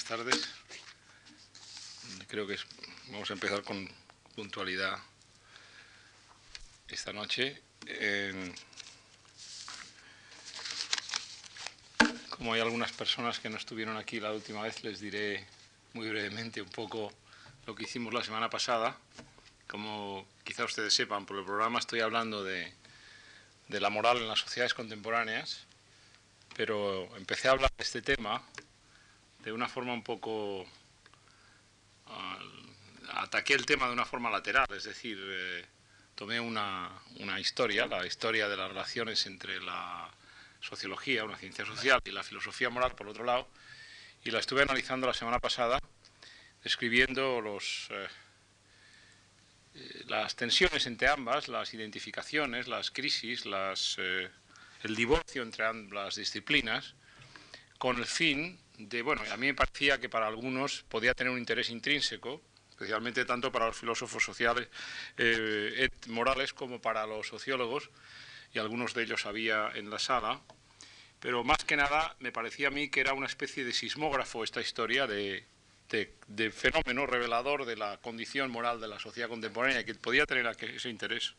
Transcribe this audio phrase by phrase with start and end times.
[0.00, 0.48] buenas tardes.
[2.28, 2.56] Creo que
[3.08, 3.88] vamos a empezar con
[4.34, 4.96] puntualidad
[6.88, 7.60] esta noche.
[12.30, 15.44] como hay algunas personas que no estuvieron aquí la última vez, les diré
[15.92, 17.12] muy brevemente un poco
[17.66, 18.96] lo que hicimos la semana pasada.
[19.66, 22.72] Como quizá ustedes sepan, por el programa estoy hablando de,
[23.68, 25.64] de la moral en las sociedades contemporáneas,
[26.56, 28.42] pero empecé a hablar de este tema
[29.44, 30.66] de una forma un poco...
[33.14, 35.64] ataqué el tema de una forma lateral, es decir, eh,
[36.14, 40.10] tomé una, una, historia, la historia de las relaciones entre la
[40.60, 43.48] sociología, una ciencia social, y la filosofía moral, por otro lado,
[44.24, 45.80] y la estuve analizando la semana pasada,
[46.62, 48.08] describiendo los, eh,
[49.74, 56.94] eh, las tensiones entre ambas, las identificaciones, las crisis, las, el divorcio entre ambas disciplinas,
[57.78, 58.58] con el fin
[58.88, 62.40] de, bueno, a mí me parecía que para algunos podía tener un interés intrínseco,
[62.70, 64.68] especialmente tanto para los filósofos sociales,
[65.18, 67.90] eh, morales, como para los sociólogos,
[68.54, 70.40] y algunos de ellos había en la sala,
[71.20, 74.60] pero más que nada me parecía a mí que era una especie de sismógrafo esta
[74.60, 75.44] historia de,
[75.90, 80.88] de, fenómeno revelador de la condición moral de la sociedad contemporánea, que podía tener ese
[80.88, 81.34] interés.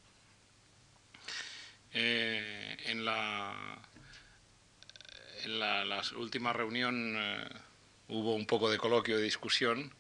[1.94, 3.81] Eh, en la
[5.44, 7.47] en la, última reunión eh,
[8.08, 9.94] hubo un poco de coloquio, de discusión,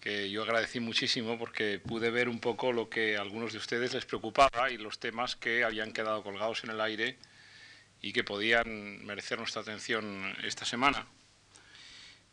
[0.00, 3.94] que yo agradecí muchísimo porque pude ver un poco lo que a algunos de ustedes
[3.94, 7.16] les preocupaba y los temas que habían quedado colgados en el aire
[8.00, 11.06] y que podían merecer nuestra atención esta semana.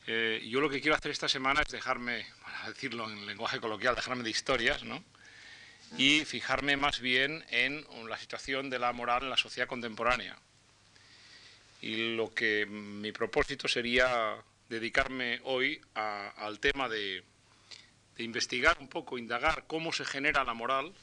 [0.08, 3.96] Eh, yo lo que quiero hacer esta semana es dejarme, para decirlo en lenguaje coloquial,
[3.96, 5.04] dejarme de historias, ¿no?
[5.98, 10.38] Y fijarme más bien en la situación de la moral en la sociedad contemporánea
[11.82, 14.38] y lo que mi propósito sería
[14.70, 17.24] dedicarme hoy al tema de,
[18.18, 20.94] investigar un poco, indagar cómo se genera la moral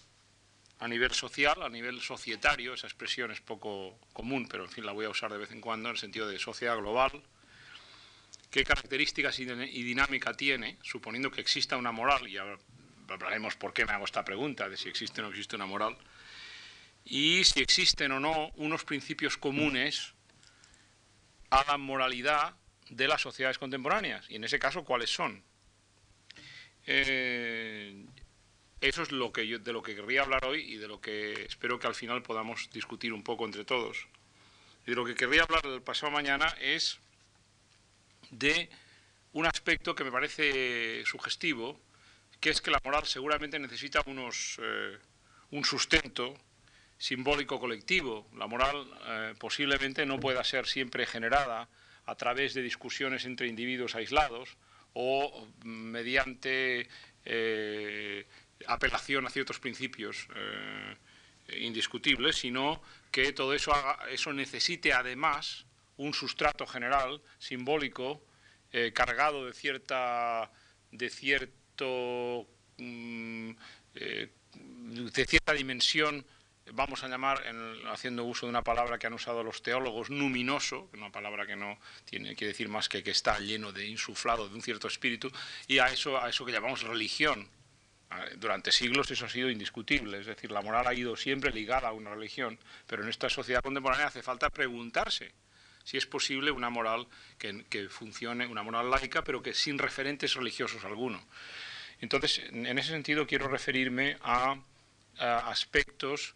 [0.79, 4.93] a nivel social, a nivel societario, esa expresión es poco común, pero en fin la
[4.93, 7.23] voy a usar de vez en cuando en el sentido de sociedad global,
[8.51, 12.37] qué características y dinámica tiene, suponiendo que exista una moral, y
[13.09, 15.97] hablaremos por qué me hago esta pregunta, de si existe o no existe una moral,
[17.05, 20.15] y si existen o no unos principios comunes
[21.53, 22.57] a la moralidad
[22.89, 25.45] de las sociedades contemporáneas y en ese caso cuáles son.
[26.87, 28.07] Eh,
[28.81, 31.45] eso es lo que yo, de lo que querría hablar hoy y de lo que
[31.45, 34.09] espero que al final podamos discutir un poco entre todos.
[34.87, 36.99] De lo que querría hablar el pasado mañana es
[38.31, 38.71] de
[39.33, 41.79] un aspecto que me parece sugestivo,
[42.41, 44.99] que es que la moral seguramente necesita unos, eh,
[45.51, 46.35] un sustento
[47.03, 48.29] simbólico colectivo.
[48.37, 51.69] La moral eh, posiblemente no pueda ser siempre generada
[52.07, 54.57] a través de discusiones entre individuos aislados
[54.95, 56.89] o mediante
[57.25, 58.25] eh,
[58.69, 62.81] apelación a ciertos principios eh, indiscutibles, sino
[63.11, 63.73] que todo eso,
[64.09, 68.25] eso necesite además un sustrato general, simbólico,
[68.95, 70.51] cargado de cierta,
[70.93, 72.49] de cierto,
[72.79, 73.51] mm,
[73.93, 76.25] de cierta dimensión
[76.71, 77.43] vamos a llamar,
[77.91, 81.79] haciendo uso de una palabra que han usado los teólogos, numinoso, una palabra que no
[82.05, 85.31] tiene que decir más que que está lleno de insuflado de un cierto espíritu,
[85.67, 87.49] y a eso, a eso que llamamos religión.
[88.37, 91.93] Durante siglos eso ha sido indiscutible, es decir, la moral ha ido siempre ligada a
[91.93, 95.33] una religión, pero en esta sociedad contemporánea hace falta preguntarse
[95.83, 97.09] si es posible una moral
[97.39, 101.25] que, que funcione, una moral laica, pero que sin referentes religiosos alguno.
[102.01, 104.59] Entonces, en ese sentido quiero referirme a
[105.19, 106.35] aspectos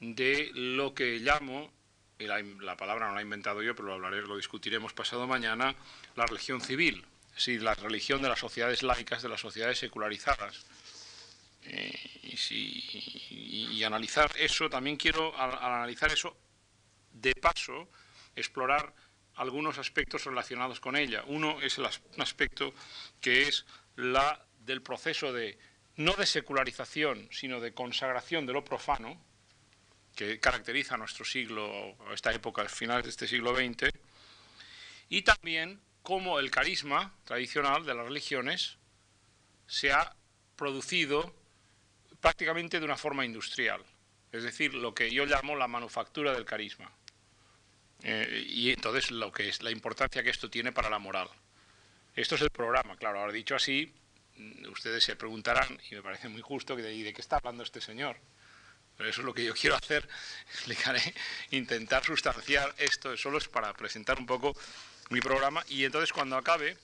[0.00, 1.72] de lo que llamo,
[2.18, 5.74] la, palabra no la he inventado yo, pero lo hablaré, lo discutiremos pasado mañana,
[6.16, 7.04] la religión civil,
[7.36, 10.66] es la religión de las sociedades laicas, de las sociedades secularizadas.
[11.64, 11.92] Eh,
[12.50, 16.36] y, analizar eso, también quiero, al, analizar eso,
[17.12, 17.88] de paso,
[18.34, 18.92] explorar
[19.36, 21.22] algunos aspectos relacionados con ella.
[21.26, 22.74] Uno es el un aspecto
[23.20, 23.64] que es
[23.96, 25.58] la del proceso de,
[25.96, 29.20] no de secularización, sino de consagración de lo profano,
[30.18, 33.88] que caracteriza nuestro siglo, esta época, finales de este siglo XX,
[35.08, 38.78] y también cómo el carisma tradicional de las religiones
[39.68, 40.16] se ha
[40.56, 41.32] producido
[42.20, 43.80] prácticamente de una forma industrial,
[44.32, 46.90] es decir, lo que yo llamo la manufactura del carisma.
[48.02, 51.28] Eh, y entonces lo que es la importancia que esto tiene para la moral.
[52.16, 53.94] Esto es el programa, claro, ahora dicho así,
[54.68, 58.16] ustedes se preguntarán, y me parece muy justo, de qué está hablando este señor?
[58.98, 60.06] Pero eso es lo que yo quiero hacer,
[60.52, 61.00] explicaré,
[61.52, 64.54] intentar sustanciar esto, solo es para presentar un poco
[65.10, 65.64] mi programa.
[65.68, 66.76] Y entonces cuando acabe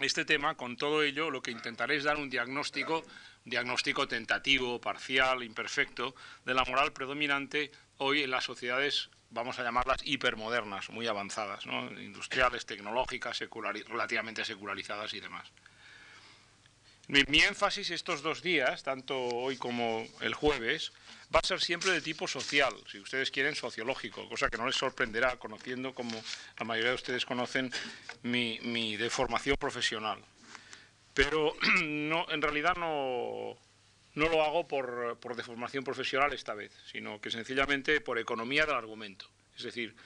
[0.00, 3.04] este tema, con todo ello, lo que intentaré es dar un diagnóstico,
[3.44, 6.14] diagnóstico tentativo, parcial, imperfecto,
[6.46, 12.64] de la moral predominante hoy en las sociedades, vamos a llamarlas hipermodernas, muy avanzadas, industriales,
[12.64, 13.38] tecnológicas,
[13.88, 15.52] relativamente secularizadas y demás.
[17.10, 20.92] Mi, énfasis estos dos días, tanto hoy como el jueves,
[21.34, 24.76] va a ser siempre de tipo social, si ustedes quieren sociológico, cosa que no les
[24.76, 26.12] sorprenderá conociendo, como
[26.56, 27.72] la mayoría de ustedes conocen,
[28.22, 30.20] mi, mi deformación profesional.
[31.12, 33.56] Pero no, en realidad no,
[34.14, 38.76] no lo hago por, por, deformación profesional esta vez, sino que sencillamente por economía del
[38.76, 39.26] argumento.
[39.56, 39.96] Es decir,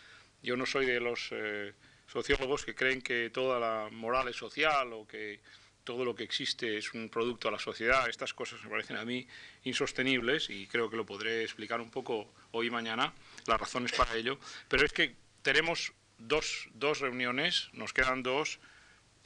[0.42, 1.74] yo no soy de los eh,
[2.10, 5.40] sociólogos que creen que toda la moral es social o que
[5.84, 8.08] todo lo que existe es un producto a la sociedad.
[8.08, 9.26] Estas cosas me parecen a mí
[9.62, 13.12] insostenibles y creo que lo podré explicar un poco hoy y mañana,
[13.46, 14.38] las razones para ello.
[14.68, 18.58] Pero es que tenemos dos, dos reuniones, nos quedan dos,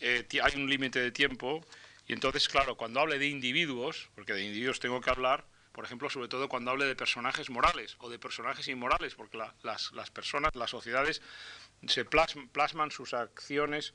[0.01, 1.65] eh, hay un límite de tiempo
[2.07, 6.11] y entonces, claro, cuando hable de individuos, porque de individuos tengo que hablar, por ejemplo,
[6.11, 10.57] sobre todo cuando hable de personajes morales o de personajes inmorales, porque las, las, personas,
[10.57, 11.23] las sociedades
[11.87, 13.93] se plasman sus acciones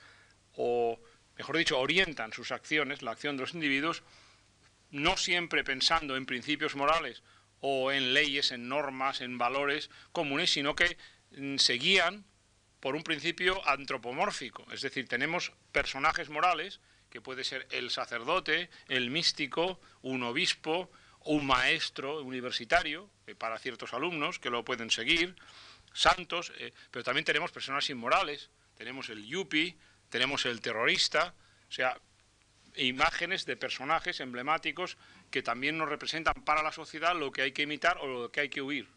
[0.55, 0.99] o
[1.37, 4.03] mejor dicho, orientan sus acciones, la acción de los individuos,
[4.91, 7.23] no siempre pensando en principios morales
[7.59, 10.97] o en leyes, en normas, en valores comunes, sino que
[11.31, 12.25] mm, se guían
[12.79, 14.65] por un principio antropomórfico.
[14.71, 20.91] Es decir, tenemos personajes morales, que puede ser el sacerdote, el místico, un obispo,
[21.25, 25.35] un maestro universitario, eh, para ciertos alumnos que lo pueden seguir,
[25.93, 29.77] santos, eh, pero también tenemos personas inmorales, tenemos el yupi,
[30.13, 31.33] tenemos el terrorista,
[31.67, 31.97] o sea,
[32.75, 34.95] imágenes de personajes emblemáticos
[35.31, 38.41] que también nos representan para la sociedad lo que hay que imitar o lo que
[38.41, 38.87] hay que huir.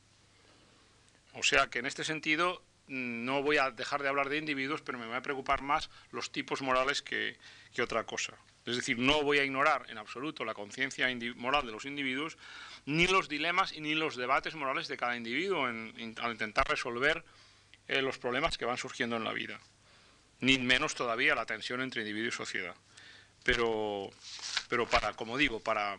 [1.33, 4.83] O sea que en este sentido mm, no voy a dejar de hablar de individuos,
[4.83, 7.39] pero me va a preocupar más los tipos morales que,
[7.83, 8.35] otra cosa.
[8.67, 12.37] Es decir, no voy a ignorar en absoluto la conciencia moral de los individuos,
[12.85, 17.25] ni los dilemas y ni los debates morales de cada individuo al intentar resolver
[17.89, 19.59] eh, los problemas que van surgiendo en la vida
[20.41, 22.75] ni menos todavía la tensión entre individuo y sociedad.
[23.43, 24.11] Pero,
[24.69, 25.97] pero para, como digo, para,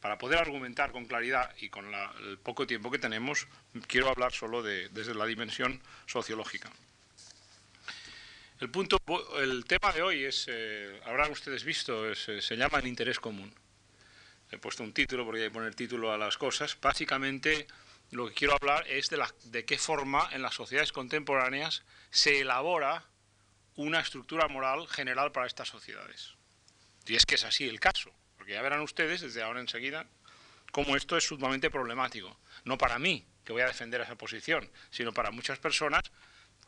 [0.00, 3.46] para poder argumentar con claridad y con el poco tiempo que tenemos,
[3.86, 6.70] quiero hablar solo de, desde la dimensión sociológica.
[8.60, 8.98] El, punto,
[9.40, 13.52] el tema de hoy es, eh, habrán ustedes visto, eh, se llama el interés común.
[14.50, 16.78] He puesto un título porque hay que poner título a las cosas.
[16.80, 17.66] Básicamente
[18.10, 22.40] lo que quiero hablar es de, la, de qué forma en las sociedades contemporáneas se
[22.40, 23.04] elabora
[23.76, 26.34] una estructura moral general para estas sociedades.
[27.06, 30.06] Y es que es así el caso, porque ya verán ustedes desde ahora enseguida
[30.72, 32.38] cómo esto es sumamente problemático.
[32.64, 36.02] No para mí, que voy a defender esa posición, sino para muchas personas,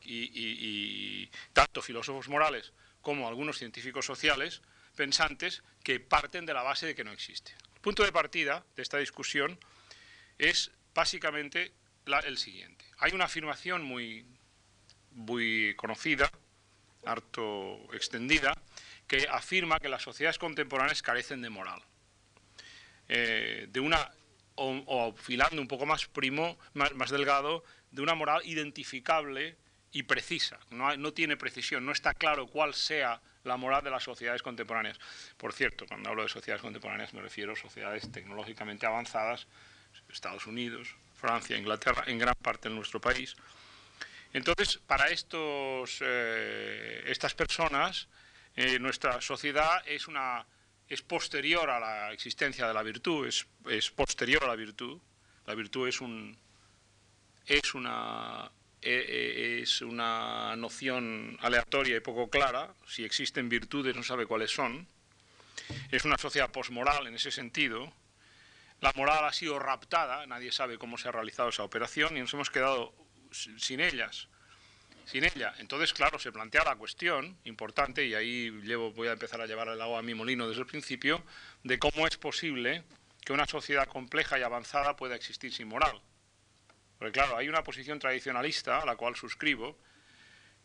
[0.03, 2.71] y, tanto filósofos morales
[3.01, 4.61] como algunos científicos sociales,
[4.95, 7.53] pensantes, que parten de la base de que no existe.
[7.75, 9.59] El punto de partida de esta discusión
[10.37, 11.73] es básicamente
[12.25, 12.85] el siguiente.
[12.99, 14.25] Hay una afirmación muy,
[15.11, 16.31] muy conocida
[17.07, 18.53] harto extendida,
[19.07, 21.81] que afirma que las sociedades contemporáneas carecen de moral.
[23.09, 24.11] Eh, de una,
[24.55, 29.55] o, filando un poco más primo, más, delgado, de una moral identificable
[29.91, 30.59] y precisa.
[30.69, 34.99] No, no, tiene precisión, no está claro cuál sea la moral de las sociedades contemporáneas.
[35.37, 39.47] Por cierto, cuando hablo de sociedades contemporáneas me refiero a sociedades tecnológicamente avanzadas,
[40.09, 43.35] Estados Unidos, Francia, Inglaterra, en gran parte de nuestro país,
[44.33, 48.07] entonces, para estos, eh, estas personas,
[48.55, 50.45] eh, nuestra sociedad es, una,
[50.89, 54.99] es posterior a la existencia de la virtud, es, es posterior a la virtud.
[55.45, 56.37] La virtud es, un,
[57.45, 62.73] es, una, e, e, es una noción aleatoria y poco clara.
[62.85, 64.87] Si existen virtudes, no sabe cuáles son.
[65.91, 67.93] Es una sociedad posmoral en ese sentido.
[68.81, 72.33] La moral ha sido raptada, nadie sabe cómo se ha realizado esa operación y nos
[72.33, 72.93] hemos quedado
[73.57, 74.27] sin ellas,
[75.05, 75.53] sin ella.
[75.59, 79.67] Entonces, claro, se plantea la cuestión importante, y ahí llevo, voy a empezar a llevar
[79.69, 81.23] el agua a mi molino desde el principio,
[81.63, 82.83] de cómo es posible
[83.23, 86.01] que una sociedad compleja y avanzada pueda existir sin moral.
[86.97, 89.77] Porque claro, hay una posición tradicionalista a la cual suscribo,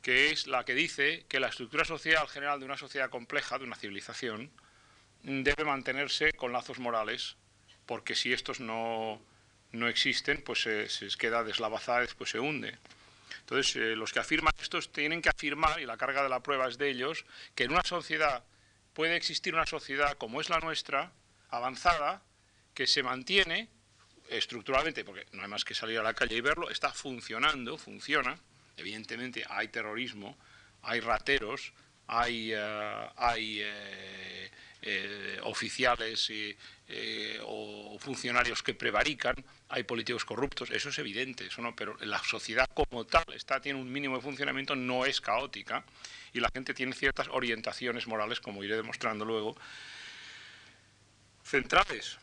[0.00, 3.64] que es la que dice que la estructura social general de una sociedad compleja, de
[3.64, 4.50] una civilización,
[5.22, 7.36] debe mantenerse con lazos morales,
[7.86, 9.20] porque si estos no,
[9.72, 12.78] no existen, pues se, queda deslavazada y después se hunde.
[13.40, 16.68] Entonces, eh, los que afirman esto tienen que afirmar, y la carga de la prueba
[16.68, 17.24] es de ellos,
[17.54, 18.44] que en una sociedad
[18.92, 21.12] puede existir una sociedad como es la nuestra,
[21.50, 22.22] avanzada,
[22.74, 23.68] que se mantiene
[24.28, 28.38] estructuralmente, porque no hay más que salir a la calle y verlo, está funcionando, funciona.
[28.76, 30.38] Evidentemente hay terrorismo,
[30.82, 31.72] hay rateros,
[32.06, 33.62] hay, hay
[35.42, 36.30] oficiales
[37.44, 39.34] o funcionarios que prevarican,
[39.68, 43.80] hay políticos corruptos, eso es evidente, eso no, pero la sociedad como tal está, tiene
[43.80, 45.84] un mínimo de funcionamiento, no es caótica
[46.32, 49.56] y la gente tiene ciertas orientaciones morales, como iré demostrando luego,
[51.44, 52.18] centrales.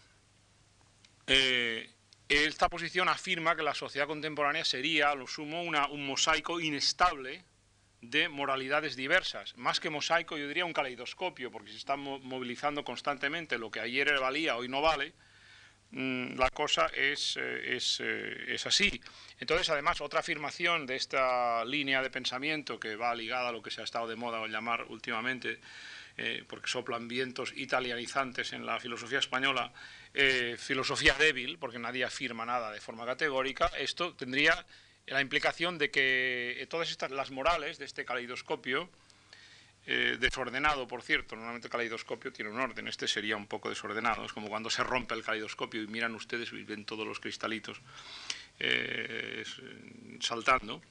[1.28, 1.90] Eh,
[2.28, 7.44] esta posición afirma que la sociedad contemporánea sería, a lo sumo, un mosaico inestable
[8.02, 9.56] de moralidades diversas.
[9.58, 14.20] Más que mosaico, yo diría un caleidoscopio, porque se está movilizando constantemente lo que ayer
[14.20, 15.14] valía, hoy no vale,
[15.92, 19.02] Mm, la cosa es, eh, eh, es, así.
[19.40, 23.72] Entonces, además, otra afirmación de esta línea de pensamiento que va ligada a lo que
[23.72, 25.60] se ha estado de moda llamar últimamente,
[26.18, 29.72] eh, porque soplan vientos italianizantes en la filosofía española,
[30.58, 34.66] filosofía débil, porque nadie afirma nada de forma categórica, esto tendría
[35.10, 38.90] la implicación de que todas estas, las morales de este caleidoscopio,
[39.92, 41.36] eh, desordenado, por cierto.
[41.36, 44.24] Normalmente el caleidoscopio tiene un orden, este sería un poco desordenado.
[44.24, 47.82] Es como cuando se rompe el caleidoscopio y miran ustedes y ven todos los cristalitos
[48.60, 49.44] eh,
[50.20, 50.82] saltando.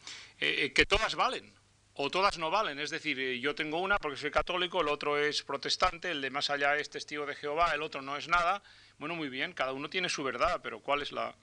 [0.41, 1.53] Eh, que todas valen
[1.95, 2.81] o todas no valen.
[2.81, 6.51] Es decir, yo tengo una porque soy católico, el otro es protestante, el de más
[6.51, 8.65] allá es testigo de Jehová, el otro no es nada.
[8.99, 11.37] Bueno, muy bien, cada uno tiene su verdad, pero ¿cuál es la,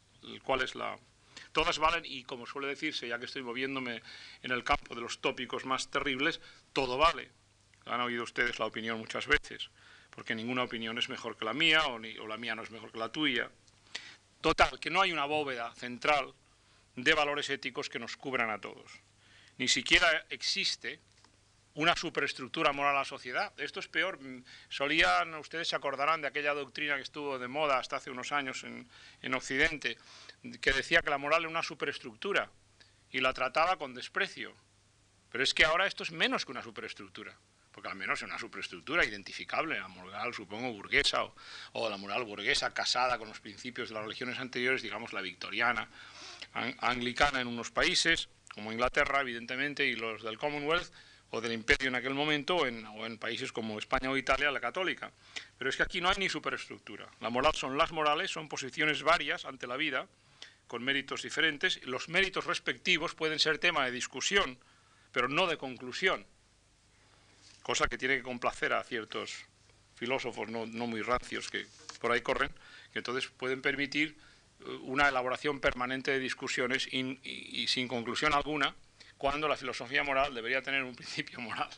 [0.43, 0.97] cuál es la,
[1.51, 4.01] todas valen y como suele decirse, ya que estoy moviéndome
[4.41, 6.39] en el campo de los tópicos más terribles,
[6.73, 7.29] todo vale
[7.85, 9.69] han oído ustedes la opinión muchas veces,
[10.09, 12.97] porque ninguna opinión es mejor que la mía o, la mía no es mejor que
[12.97, 13.49] la tuya.
[14.41, 16.33] Total, que no hay una bóveda central
[16.95, 18.91] de valores éticos que nos cubran a todos.
[19.57, 20.99] Ni siquiera existe
[21.75, 23.53] una superestructura moral a la sociedad.
[23.57, 24.19] Esto es peor.
[24.69, 28.63] Solían, ustedes se acordarán de aquella doctrina que estuvo de moda hasta hace unos años
[28.63, 28.89] en,
[29.21, 29.97] en Occidente,
[30.61, 32.49] que decía que la moral era una superestructura
[33.11, 34.53] y la trataba con desprecio.
[35.31, 37.37] Pero es que ahora esto es menos que una superestructura
[37.75, 41.25] porque al menos es una superestructura identificable, la moral, supongo, burguesa,
[41.73, 45.89] o, la moral burguesa casada con los principios de las religiones anteriores, digamos la victoriana,
[46.79, 50.89] anglicana en unos países, como Inglaterra, evidentemente, y los del Commonwealth,
[51.35, 55.11] o del imperio en aquel momento, o en, países como España o Italia, la católica.
[55.57, 57.07] Pero es que aquí no hay ni superestructura.
[57.19, 60.07] La moral son las morales, son posiciones varias ante la vida,
[60.67, 61.83] con méritos diferentes.
[61.85, 64.57] Los méritos respectivos pueden ser tema de discusión,
[65.11, 66.25] pero no de conclusión
[67.65, 69.43] cosa que tiene que complacer a ciertos
[69.95, 71.65] filósofos no, muy rancios que
[71.99, 72.51] por ahí corren,
[72.93, 74.15] que entonces pueden permitir
[74.59, 78.75] eh, una elaboración permanente de discusiones y, sin conclusión alguna,
[79.17, 81.69] cuando la filosofía moral debería tener un principio moral,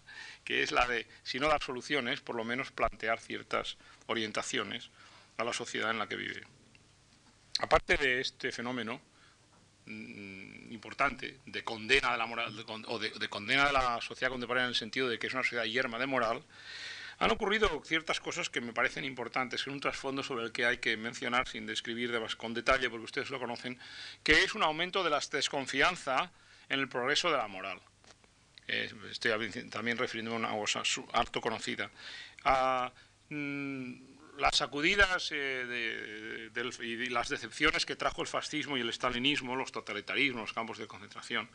[0.43, 3.77] que es la de, si no dar soluciones, por lo menos plantear ciertas
[4.07, 4.89] orientaciones
[5.37, 6.43] a la sociedad en la que vive.
[7.59, 9.01] Aparte de este fenómeno,
[9.89, 12.53] Mm, importante de condena de la moral
[12.87, 15.63] o de, condena de la sociedad contemporánea en el sentido de que es una sociedad
[15.63, 16.43] yerma de moral,
[17.19, 20.79] han ocurrido ciertas cosas que me parecen importantes en un trasfondo sobre el que hay
[20.79, 23.79] que mencionar sin describir de más, con detalle, porque ustedes lo conocen,
[24.23, 26.31] que es un aumento de la desconfianza
[26.69, 27.79] en el progreso de la moral.
[28.67, 29.31] Eh, estoy
[29.69, 30.83] también refiriéndome a una cosa
[31.13, 31.89] harto conocida.
[32.43, 32.91] Ah,
[33.29, 33.93] mm,
[34.37, 36.49] las sacudidas eh,
[36.81, 40.87] y las decepciones que trajo el fascismo y el stalinismo, los totalitarismos, los campos de
[40.87, 41.49] concentración,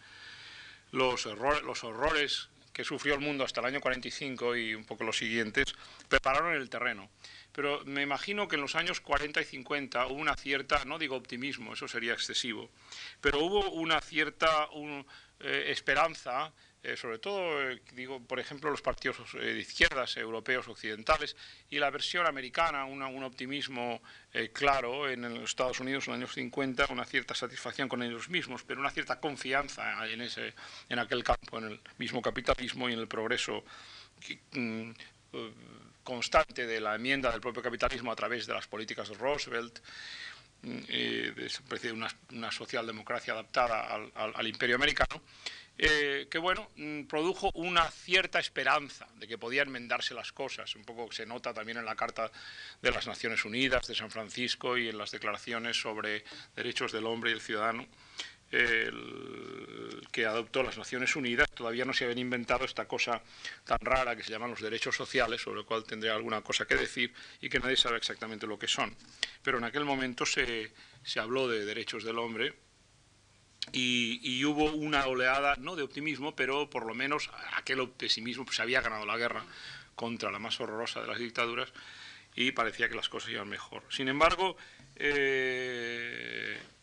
[0.90, 5.74] los horrores que sufrió el mundo hasta el año 45 y un poco los siguientes,
[6.08, 7.10] prepararon el terreno.
[7.52, 11.16] Pero me imagino que en los años 40 y 50 hubo una cierta, no digo
[11.16, 12.70] optimismo, eso sería excesivo,
[13.20, 14.68] pero hubo una cierta
[15.40, 16.52] eh, esperanza
[16.84, 21.36] eh, sobre todo, eh, digo, por ejemplo, los partidos de izquierdas europeos occidentales
[21.70, 24.02] y la versión americana, un optimismo
[24.52, 28.64] claro en los Estados Unidos en los años 50, una cierta satisfacción con ellos mismos,
[28.64, 30.54] pero una cierta confianza en, ese,
[30.88, 33.62] en aquel campo, en el mismo capitalismo y en el progreso
[34.52, 34.90] mm,
[36.02, 39.80] constante de la enmienda del propio capitalismo a través de las políticas de Roosevelt.
[40.62, 40.78] Mm,
[41.82, 45.20] de una, una socialdemocracia adaptada al, al imperio americano,
[45.78, 50.76] eh, que bueno, mm, produjo una cierta esperanza de que podían enmendarse las cosas.
[50.76, 52.30] Un poco se nota también en la Carta
[52.80, 57.30] de las Naciones Unidas de San Francisco y en las declaraciones sobre derechos del hombre
[57.30, 57.86] y el ciudadano
[60.10, 61.50] que adoptó las Naciones Unidas.
[61.50, 63.22] Todavía no se habían inventado esta cosa
[63.64, 66.76] tan rara que se llaman los derechos sociales, sobre lo cual tendría alguna cosa que
[66.76, 68.94] decir y que nadie sabe exactamente lo que son.
[69.42, 72.54] Pero en aquel momento se, se habló de derechos del hombre
[73.70, 78.62] y, hubo una oleada, no de optimismo, pero por lo menos aquel pesimismo, pues se
[78.62, 79.44] había ganado la guerra
[79.94, 81.72] contra la más horrorosa de las dictaduras
[82.34, 83.84] y parecía que las cosas iban mejor.
[83.88, 84.56] Sin embargo,
[84.96, 86.11] eh,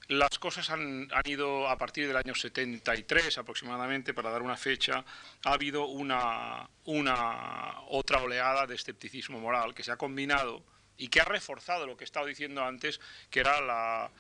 [0.10, 5.06] las cosas han, ido a partir del año 73 aproximadamente, para dar una fecha,
[5.46, 10.64] ha habido una, una otra oleada de escepticismo moral que se ha combinado
[10.98, 13.00] y que ha reforzado lo que he estado diciendo antes,
[13.30, 14.12] que era la,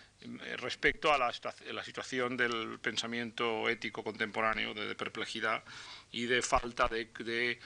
[0.57, 1.33] respecto a la,
[1.71, 5.63] la situación del pensamiento ético contemporáneo, de, perplejidad
[6.11, 7.59] y de falta de de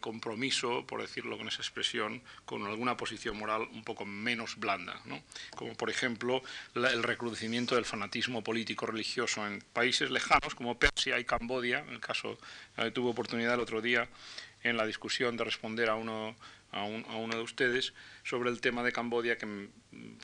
[0.00, 5.20] compromiso, por decirlo con esa expresión, con alguna posición moral un poco menos blanda, ¿no?
[5.56, 6.42] como por ejemplo
[6.74, 12.38] el recrudecimiento del fanatismo político-religioso en países lejanos como Persia y Cambodia, en el caso,
[12.76, 14.08] eh, tuve oportunidad el otro día
[14.62, 16.36] en la discusión de responder a uno,
[16.70, 17.92] a, uno de ustedes
[18.22, 19.68] sobre el tema de Cambodia, que mm,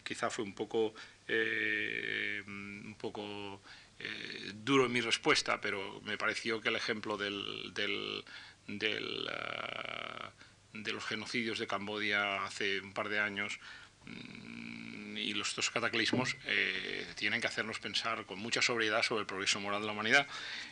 [0.04, 0.94] quizá fue un poco,
[1.26, 3.60] eh, un poco
[3.98, 7.72] eh, duro en mi respuesta, pero me pareció que el ejemplo del,
[8.68, 10.30] eh,
[10.72, 13.58] de los genocidios de Camboya hace un par de años
[14.06, 19.26] mm, y los dos cataclismos eh, tienen que hacernos pensar con mucha sobriedad sobre el
[19.26, 20.26] progreso moral de la humanidad.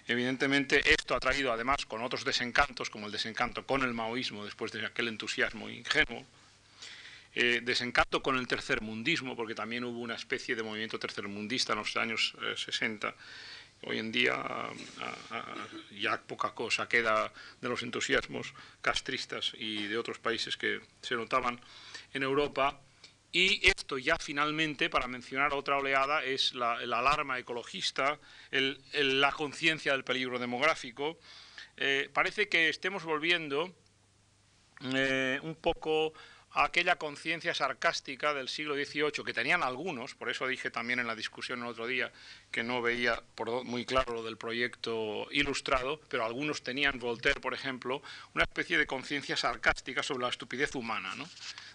[0.06, 4.72] Evidentemente esto ha traído además con otros desencantos, como el desencanto con el maoísmo después
[4.72, 6.24] de aquel entusiasmo ingenuo,
[7.34, 11.96] eh, desencanto con el tercermundismo, porque también hubo una especie de movimiento tercermundista en los
[11.96, 13.14] años 60,
[13.82, 14.68] Hoy en día
[15.90, 21.58] ya poca cosa queda de los entusiasmos castristas y de otros países que se notaban
[22.12, 22.78] en Europa.
[23.32, 28.18] Y esto ya finalmente, para mencionar otra oleada, es la, alarma ecologista,
[28.50, 31.18] la conciencia del peligro demográfico.
[31.76, 33.72] Eh, parece que estemos volviendo
[34.94, 36.12] eh, un poco
[36.52, 41.14] aquella conciencia sarcástica del siglo XVIII que tenían algunos, por eso dije también en la
[41.14, 42.12] discusión el otro día
[42.50, 43.22] que no veía
[43.64, 48.02] muy claro lo del proyecto ilustrado, pero algunos tenían, Voltaire por ejemplo,
[48.34, 51.28] una especie de conciencia sarcástica sobre la estupidez humana, ¿no?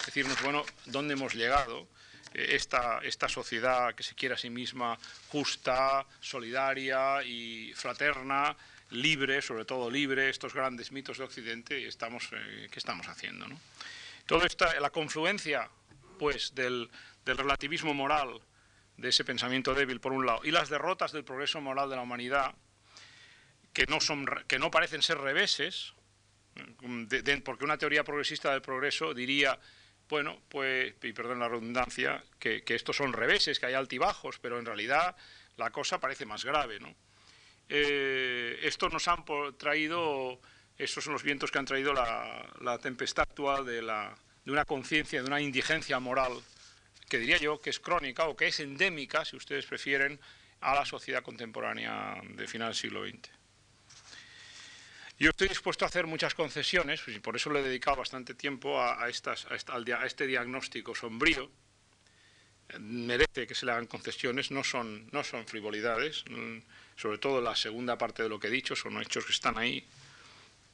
[0.04, 1.88] decirnos, bueno, ¿dónde hemos llegado?
[2.34, 8.54] Eh, esta, esta sociedad que se quiere a sí misma justa, solidaria y fraterna,
[8.90, 13.48] libre, sobre todo libre, estos grandes mitos de Occidente, estamos, eh, ¿qué estamos haciendo?
[13.48, 13.58] ¿no?
[14.26, 15.70] Toda esta, la confluencia
[16.18, 16.90] pues, del,
[17.24, 18.40] relativismo moral,
[18.96, 22.02] de ese pensamiento débil por un lado, y las derrotas del progreso moral de la
[22.02, 22.54] humanidad,
[23.72, 25.94] que no, son, que no parecen ser reveses,
[27.44, 29.58] porque una teoría progresista del progreso diría,
[30.08, 34.66] bueno, pues, y perdón la redundancia, que, estos son reveses, que hay altibajos, pero en
[34.66, 35.16] realidad
[35.56, 36.80] la cosa parece más grave.
[36.80, 36.94] ¿no?
[37.68, 39.24] Eh, nos han
[39.58, 40.40] traído
[40.78, 43.80] esos son los vientos que han traído la, tempestad actual de,
[44.46, 46.32] una conciencia, de una indigencia moral,
[47.08, 50.20] que diría yo que es crónica o que es endémica, si ustedes prefieren,
[50.60, 53.30] a la sociedad contemporánea de final del siglo XX.
[55.18, 58.82] Yo estoy dispuesto a hacer muchas concesiones, y por eso le he dedicado bastante tiempo
[58.82, 61.50] a, este diagnóstico sombrío.
[62.80, 66.58] Merece que se le hagan concesiones, no son, no son frivolidades, mm,
[66.96, 69.86] sobre todo la segunda parte de lo que he dicho, son hechos que están ahí,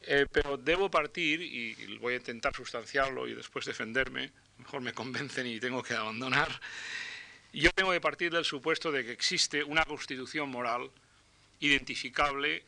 [0.05, 5.47] eh, pero debo partir, y voy a intentar sustanciarlo y después defenderme, mejor me convencen
[5.47, 6.61] y tengo que abandonar,
[7.53, 10.91] yo tengo que partir del supuesto de que existe una constitución moral
[11.61, 12.65] identificable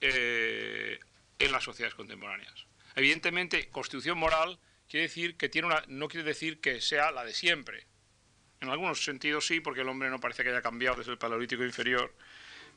[0.00, 0.98] eh,
[1.38, 2.66] en las sociedades contemporáneas.
[2.96, 7.32] Evidentemente, constitución moral quiere decir que tiene una, no quiere decir que sea la de
[7.32, 7.86] siempre.
[8.60, 11.64] En algunos sentidos sí, porque el hombre no parece que haya cambiado desde el paleolítico
[11.64, 12.12] inferior,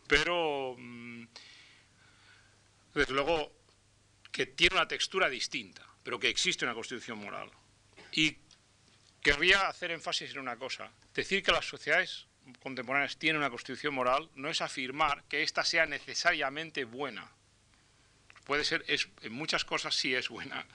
[0.08, 1.26] pero mm,
[2.94, 3.52] desde luego
[4.36, 7.50] que tiene una textura distinta, pero que existe una constitución moral.
[8.12, 8.36] Y
[9.22, 10.92] querría hacer énfasis en una cosa.
[11.14, 12.28] Decir que las sociedades
[12.62, 17.32] contemporáneas tienen una constitución moral no es afirmar que ésta sea necesariamente buena.
[18.44, 20.68] Puede ser, es, en muchas cosas sí es buena,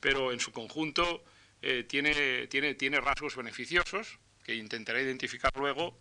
[0.00, 1.22] pero en su conjunto
[1.60, 5.98] eh, tiene, tiene, tiene rasgos beneficiosos, que intentaré identificar luego,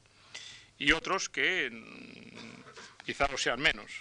[0.77, 3.91] y otros que mm, quizás lo sean menos.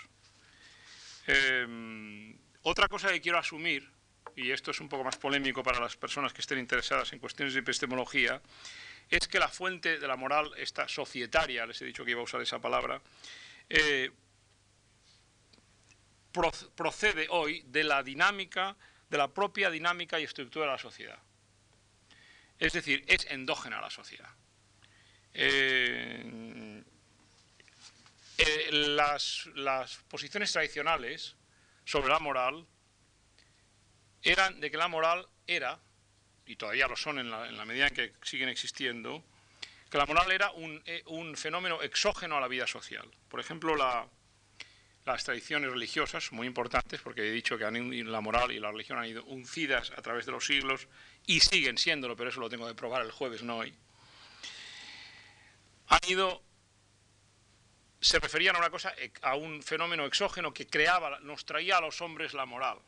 [1.26, 3.88] Eh, otra cosa que quiero asumir,
[4.34, 7.52] y esto es un poco más polémico para las personas que estén interesadas en cuestiones
[7.52, 8.40] de epistemología,
[9.10, 12.24] es que la fuente de la moral, esta societaria, les he dicho que iba a
[12.24, 13.02] usar esa palabra,
[13.68, 14.10] eh,
[16.74, 18.74] procede hoy de la dinámica,
[19.10, 21.18] de la propia dinámica y estructura de la sociedad.
[22.58, 24.30] Es decir, es endógena a la sociedad.
[25.34, 26.82] Eh,
[28.38, 31.36] eh, las posiciones tradicionales
[31.84, 32.66] sobre la moral
[34.22, 35.78] eran de que la moral era,
[36.46, 39.22] y todavía lo son en la, medida en que siguen existiendo,
[39.90, 40.52] que la moral era
[40.86, 43.08] eh, un, fenómeno exógeno a la vida social.
[43.28, 48.72] Por ejemplo, las tradiciones religiosas, muy importantes, porque he dicho que la moral y la
[48.72, 50.88] religión han ido uncidas a través de los siglos
[51.26, 53.74] y siguen siéndolo, pero eso lo tengo que probar el jueves, no hoy.
[55.88, 56.42] han ido,
[58.04, 62.02] se referían a una cosa, a un fenómeno exógeno que creaba, nos traía a los
[62.02, 62.78] hombres la moral.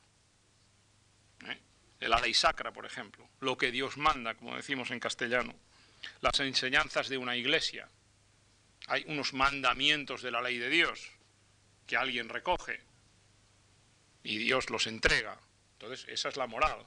[1.48, 1.58] ¿eh?
[2.00, 5.54] La ley sacra, por ejemplo, lo que Dios manda, como decimos en castellano,
[6.20, 7.88] las enseñanzas de una iglesia.
[8.88, 11.10] Hay unos mandamientos de la ley de Dios
[11.86, 12.82] que alguien recoge
[14.22, 15.38] y Dios los entrega.
[15.72, 16.86] Entonces, esa es la moral.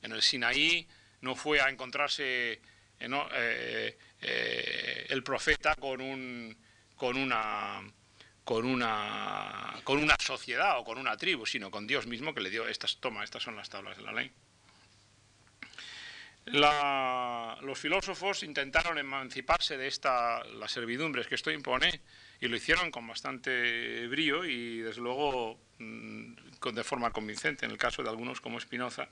[0.00, 0.88] En el Sinaí
[1.20, 2.62] no fue a encontrarse
[2.98, 6.56] eh, eh, el profeta con, un,
[6.96, 7.82] con, una,
[8.44, 12.50] con, una, con una sociedad o con una tribu, sino con Dios mismo que le
[12.50, 14.32] dio estas, toma, estas son las tablas de la ley.
[16.46, 22.00] los filósofos intentaron emanciparse de esta, las servidumbres que esto impone
[22.40, 26.34] y lo hicieron con bastante brío y desde luego mm,
[26.72, 29.08] de forma convincente en el caso de algunos como Spinoza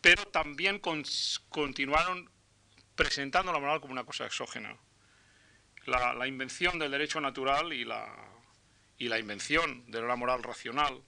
[0.00, 0.80] pero también
[1.48, 2.30] continuaron
[2.94, 4.76] presentando la moral como una cosa exógena.
[5.86, 11.02] La, invención del derecho natural y la, invención de la moral racional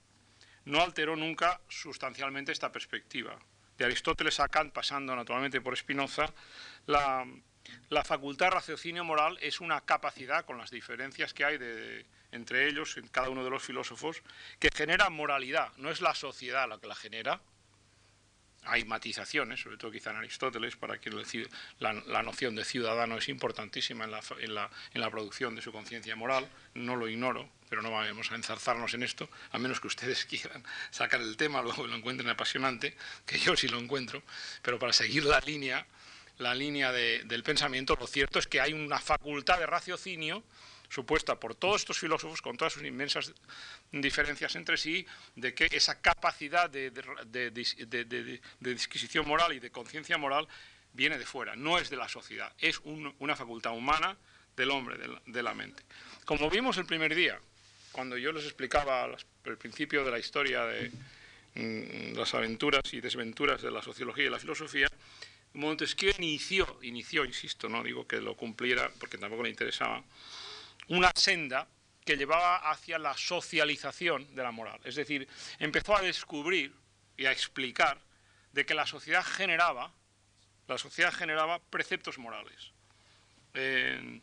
[0.65, 3.37] no alteró nunca sustancialmente esta perspectiva.
[3.77, 6.33] De Aristóteles a Kant, pasando naturalmente por Spinoza,
[6.85, 7.25] la,
[8.03, 11.57] facultad de raciocinio moral es una capacidad, con las diferencias que hay
[12.31, 14.21] entre ellos, en cada uno de los filósofos,
[14.59, 15.71] que genera moralidad.
[15.77, 17.41] No es la sociedad la que la genera,
[18.65, 21.15] hay matizaciones, sobre todo quizá en Aristóteles, para quien
[21.79, 25.61] la, la noción de ciudadano es importantísima en la, en la, en la producción de
[25.61, 29.79] su conciencia moral, no lo ignoro, pero no vamos a enzarzarnos en esto, a menos
[29.79, 32.95] que ustedes quieran sacar el tema, luego lo encuentren apasionante,
[33.25, 34.23] que yo sí lo encuentro,
[34.61, 35.85] pero para seguir la línea,
[36.37, 40.43] la línea de, del pensamiento, lo cierto es que hay una facultad de raciocinio
[40.93, 43.33] supuesta por todos estos filósofos, con todas sus inmensas
[43.91, 46.91] diferencias entre sí, de que esa capacidad de,
[48.59, 50.47] disquisición moral y de conciencia moral
[50.93, 54.15] viene de fuera, no es de la sociedad, es una facultad humana
[54.55, 55.81] del hombre, de la, mente.
[56.25, 57.39] Como vimos el primer día,
[57.91, 60.91] cuando yo les explicaba el principio de la historia de
[61.55, 64.87] mm, las aventuras y desventuras de la sociología y la filosofía,
[65.53, 70.03] Montesquieu inició, inició, insisto, no digo que lo cumpliera porque tampoco le interesaba,
[70.87, 71.67] una senda
[72.05, 74.79] que llevaba hacia la socialización de la moral.
[74.83, 75.27] Es decir,
[75.59, 76.73] empezó a descubrir
[77.17, 77.97] y a explicar
[78.51, 79.93] de que la sociedad generaba,
[80.67, 82.71] la sociedad generaba preceptos morales.
[83.53, 84.21] Eh,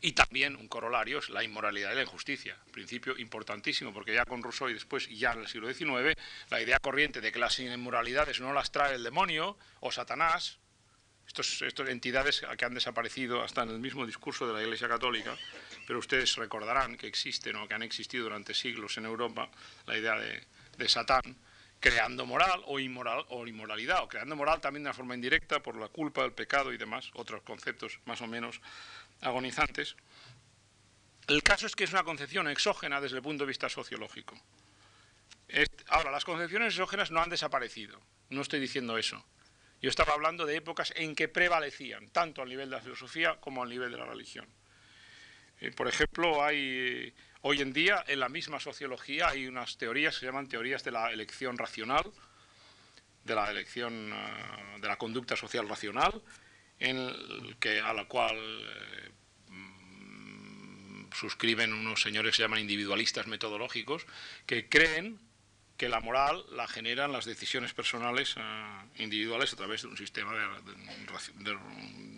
[0.00, 4.42] y también un corolario es la inmoralidad y la injusticia, principio importantísimo, porque ya con
[4.42, 6.14] Rousseau y después, ya en el siglo XIX,
[6.50, 10.58] la idea corriente de que las inmoralidades no las trae el demonio o Satanás,
[11.28, 15.36] estas entidades que han desaparecido hasta en el mismo discurso de la Iglesia Católica,
[15.86, 19.50] pero ustedes recordarán que existen o que han existido durante siglos en Europa
[19.86, 21.36] la idea de, Satán
[21.80, 25.76] creando moral o, inmoral, o inmoralidad, o creando moral también de una forma indirecta por
[25.76, 28.60] la culpa, el pecado y demás, otros conceptos más o menos
[29.20, 29.94] agonizantes.
[31.28, 34.34] El caso es que es una concepción exógena desde el punto de vista sociológico.
[35.88, 39.24] Ahora, las concepciones exógenas no han desaparecido, no estoy diciendo eso.
[39.80, 43.62] Yo estaba hablando de épocas en que prevalecían, tanto al nivel de la filosofía como
[43.62, 44.48] al nivel de la religión.
[45.60, 50.20] Eh, por ejemplo, hay hoy en día en la misma sociología hay unas teorías que
[50.20, 52.04] se llaman teorías de la elección racional,
[53.24, 56.22] de la elección eh, de la conducta social racional,
[56.80, 59.10] en que, a la cual eh,
[59.48, 64.06] mm, suscriben unos señores que se llaman individualistas metodológicos,
[64.46, 65.20] que creen
[65.78, 68.42] que la moral la generan las decisiones personales eh,
[68.96, 71.52] individuales a través de un sistema de,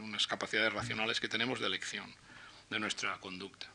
[0.00, 2.12] unas capacidades racionales que tenemos de elección
[2.70, 3.68] de nuestra conducta.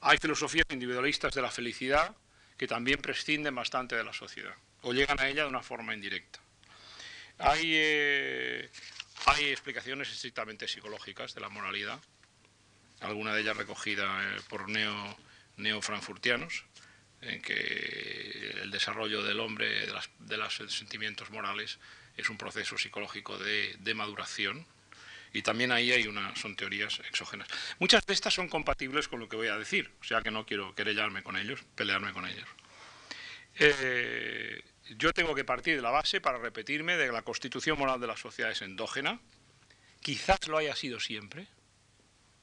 [0.00, 2.14] Hay filosofías individualistas de la felicidad
[2.58, 6.40] que también prescinden bastante de la sociedad o llegan a ella de una forma indirecta.
[7.38, 8.68] Hay, eh,
[9.26, 12.00] hay explicaciones estrictamente psicológicas de la moralidad,
[13.00, 15.16] alguna de ellas recogida eh, por neo,
[15.56, 16.64] neofrankfurtianos,
[17.26, 19.86] en que el desarrollo del hombre,
[20.18, 21.78] de, los sentimientos morales,
[22.16, 24.66] es un proceso psicológico de, maduración.
[25.32, 27.48] Y también ahí hay una, son teorías exógenas.
[27.80, 30.46] Muchas de estas son compatibles con lo que voy a decir, o sea que no
[30.46, 32.48] quiero querellarme con ellos, pelearme con ellos.
[33.56, 38.00] Eh, yo tengo que partir de la base para repetirme de que la constitución moral
[38.00, 39.20] de la sociedad es endógena,
[40.00, 41.48] quizás lo haya sido siempre,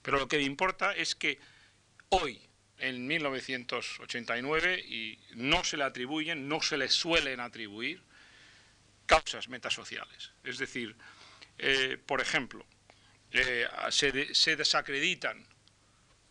[0.01, 1.39] pero lo que me importa es que
[2.09, 2.41] hoy
[2.81, 8.01] en 1989 y no se le atribuyen, no se le suelen atribuir
[9.05, 10.31] causas metasociales.
[10.43, 10.95] Es decir,
[11.57, 12.65] eh, por ejemplo,
[13.31, 15.45] eh, se, se desacreditan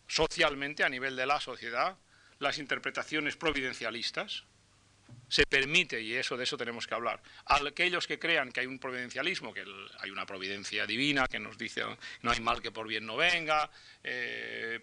[0.07, 1.97] socialmente a nivel de la sociedad
[2.39, 4.43] las interpretaciones providencialistas,
[5.31, 8.65] se permite, y eso de eso tenemos que hablar, a aquellos que crean que hay
[8.65, 9.63] un providencialismo, que
[9.99, 11.83] hay una providencia divina que nos dice
[12.21, 13.71] no hay mal que por bien no venga,
[14.03, 14.81] eh,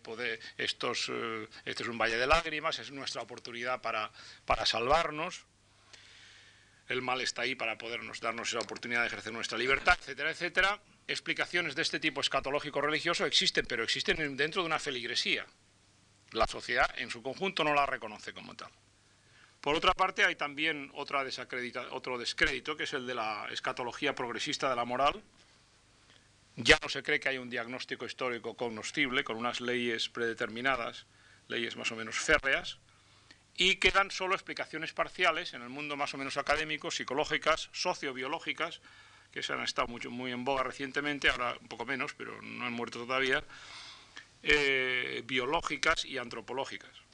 [0.56, 4.10] estos, eh, este es un valle de lágrimas, es nuestra oportunidad para,
[4.46, 5.44] para salvarnos,
[6.88, 10.80] el mal está ahí para podernos darnos esa oportunidad de ejercer nuestra libertad, etcétera, etcétera.
[11.06, 15.44] Explicaciones de este tipo escatológico religioso existen, pero existen dentro de una feligresía.
[16.32, 18.70] La sociedad en su conjunto no la reconoce como tal.
[19.60, 24.76] Por otra parte, hay también otro descrédito, que es el de la escatología progresista de
[24.76, 25.20] la moral.
[26.54, 31.06] Ya no se cree que hay un diagnóstico histórico cognoscible, con unas leyes predeterminadas,
[31.48, 32.78] leyes más o menos férreas,
[33.56, 38.80] y quedan solo explicaciones parciales en el mundo más o menos académico, psicológicas, sociobiológicas,
[39.32, 42.64] que se han estado muy, muy en boga recientemente, ahora un poco menos, pero no
[42.64, 43.42] han muerto todavía,
[44.44, 47.07] eh, biológicas y antropológicas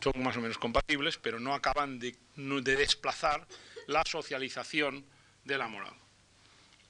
[0.00, 3.46] son más o menos compatibles, pero no acaban de, desplazar
[3.86, 5.04] la socialización
[5.44, 5.94] de la moral.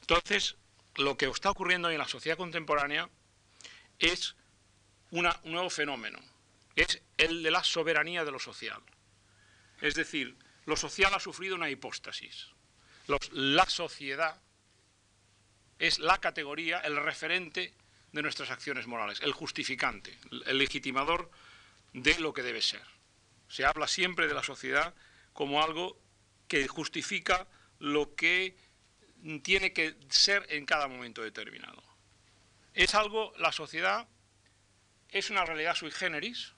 [0.01, 0.57] Entonces,
[0.97, 3.09] lo que está ocurriendo hoy en la sociedad contemporánea
[3.99, 4.37] es
[5.11, 6.19] un nuevo fenómeno,
[6.77, 8.81] es el de la soberanía de lo social.
[9.81, 12.49] Es decir, lo social ha sufrido una hipóstasis.
[13.33, 14.41] la sociedad
[15.79, 17.75] es la categoría, el referente
[18.13, 21.31] de nuestras acciones morales, el justificante, el legitimador
[21.93, 22.83] de lo que debe ser.
[23.51, 24.95] Se habla siempre de la sociedad
[25.33, 25.99] como algo
[26.47, 27.49] que justifica
[27.81, 28.57] lo que
[29.43, 31.83] tiene que ser en cada momento determinado.
[32.75, 34.07] Es algo, la sociedad
[35.09, 36.55] es una realidad sui generis,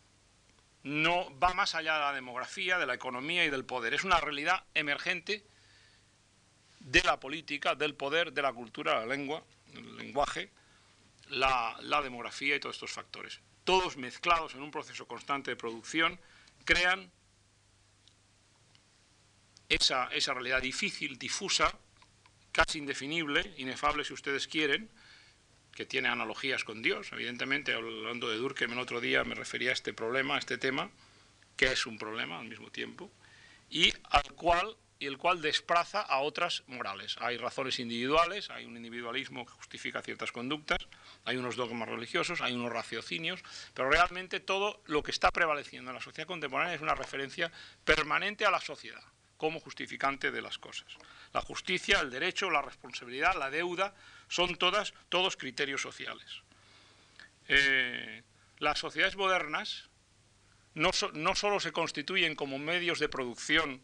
[0.82, 3.94] no va más allá de la demografía, de la economía y del poder.
[3.94, 5.46] Es una realidad emergente
[6.80, 10.50] de la política, del poder, de la cultura, la lengua, el lenguaje,
[11.30, 13.40] la, la demografía y todos estos factores.
[13.64, 16.20] Todos mezclados en un proceso constante de producción
[16.64, 17.10] crean
[19.68, 21.72] esa, esa realidad difícil, difusa,
[22.52, 24.90] casi indefinible, inefable si ustedes quieren,
[25.74, 27.10] que tiene analogías con Dios.
[27.12, 30.90] Evidentemente, hablando de Durkheim el otro día me refería a este problema, a este tema,
[31.56, 33.10] que es un problema al mismo tiempo,
[33.70, 37.16] y al cual y el cual desplaza a otras morales.
[37.18, 40.78] Hay razones individuales, hay un individualismo que justifica ciertas conductas,
[41.24, 43.42] hay unos dogmas religiosos, hay unos raciocinios,
[43.74, 47.50] pero realmente todo lo que está prevaleciendo en la sociedad contemporánea es una referencia
[47.84, 49.02] permanente a la sociedad
[49.36, 50.86] como justificante de las cosas.
[51.32, 53.94] La justicia, el derecho, la responsabilidad, la deuda,
[54.28, 56.42] son todas, todos criterios sociales.
[57.48, 58.22] Eh,
[58.58, 59.88] las sociedades modernas
[60.74, 63.82] no, no solo se constituyen como medios de producción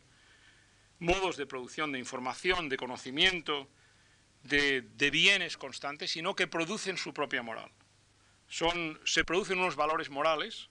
[0.98, 3.68] modos de producción de información, de conocimiento,
[4.42, 7.70] de, bienes constantes, sino que producen su propia moral.
[8.48, 10.68] Son, se producen unos valores morales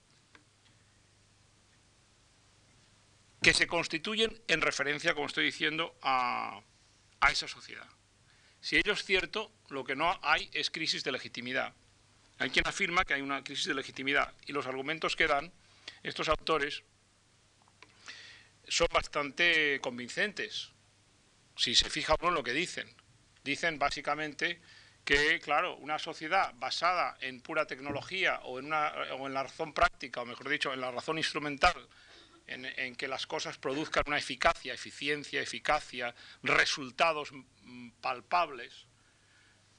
[3.42, 6.60] que se constituyen en referencia, como estoy diciendo, a,
[7.20, 7.88] a esa sociedad.
[8.60, 11.74] Si ello es cierto, lo que no hay es crisis de legitimidad.
[12.38, 15.52] Hay quien afirma que hay una crisis de legitimidad y los argumentos que dan
[16.02, 16.82] estos autores
[18.68, 20.70] son bastante convincentes,
[21.56, 22.88] si se fija uno en lo que dicen.
[23.48, 24.60] Dicen básicamente
[25.06, 29.72] que, claro, una sociedad basada en pura tecnología o en, una, o en la razón
[29.72, 31.88] práctica, o mejor dicho, en la razón instrumental,
[32.46, 37.30] en, que las cosas produzcan una eficacia, eficiencia, eficacia, resultados
[38.02, 38.86] palpables,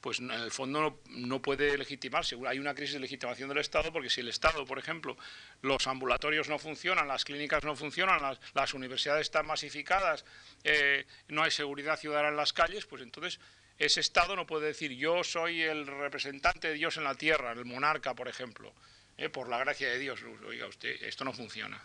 [0.00, 2.36] pues en el fondo no, puede legitimarse.
[2.48, 5.16] Hay una crisis de legitimación del Estado porque si el Estado, por ejemplo,
[5.62, 10.24] los ambulatorios no funcionan, las clínicas no funcionan, las, universidades están masificadas,
[10.64, 13.38] eh, no hay seguridad ciudadana en las calles, pues entonces
[13.80, 17.64] ese Estado no puede decir yo soy el representante de Dios en la tierra, el
[17.64, 18.72] monarca, por ejemplo,
[19.16, 20.20] eh, por la gracia de Dios.
[20.46, 21.82] Oiga usted, esto no funciona.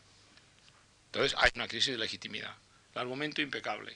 [1.05, 2.53] Entonces hay una crisis de legitimidad.
[2.93, 3.95] El argumento impecable,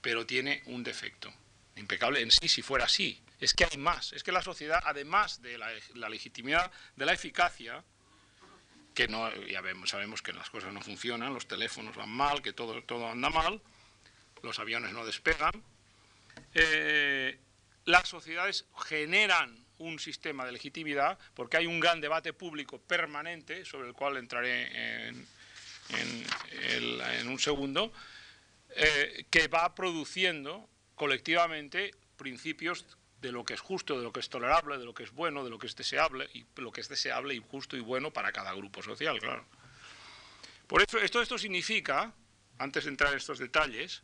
[0.00, 1.32] pero tiene un defecto.
[1.76, 5.40] Impecable en sí si fuera así, es que hay más, es que la sociedad, además
[5.42, 7.84] de la, legitimidad, de la eficacia,
[8.94, 12.82] que no, ya sabemos que las cosas no funcionan, los teléfonos van mal, que todo,
[12.82, 13.62] todo anda mal,
[14.42, 15.62] los aviones no despegan,
[16.54, 17.38] eh,
[17.84, 23.88] las sociedades generan un sistema de legitimidad porque hay un gran debate público permanente, sobre
[23.88, 25.26] el cual entraré en,
[27.26, 27.92] un segundo,
[28.76, 32.86] eh, que va produciendo colectivamente principios
[33.20, 35.44] de lo que es justo, de lo que es tolerable, de lo que es bueno,
[35.44, 38.32] de lo que es deseable, y lo que es deseable y justo y bueno para
[38.32, 39.44] cada grupo social, claro.
[40.66, 42.12] Por eso, esto, esto significa,
[42.58, 44.02] antes de entrar en estos detalles,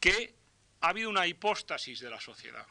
[0.00, 0.34] que
[0.82, 2.66] ha habido una hipóstasis de la sociedad.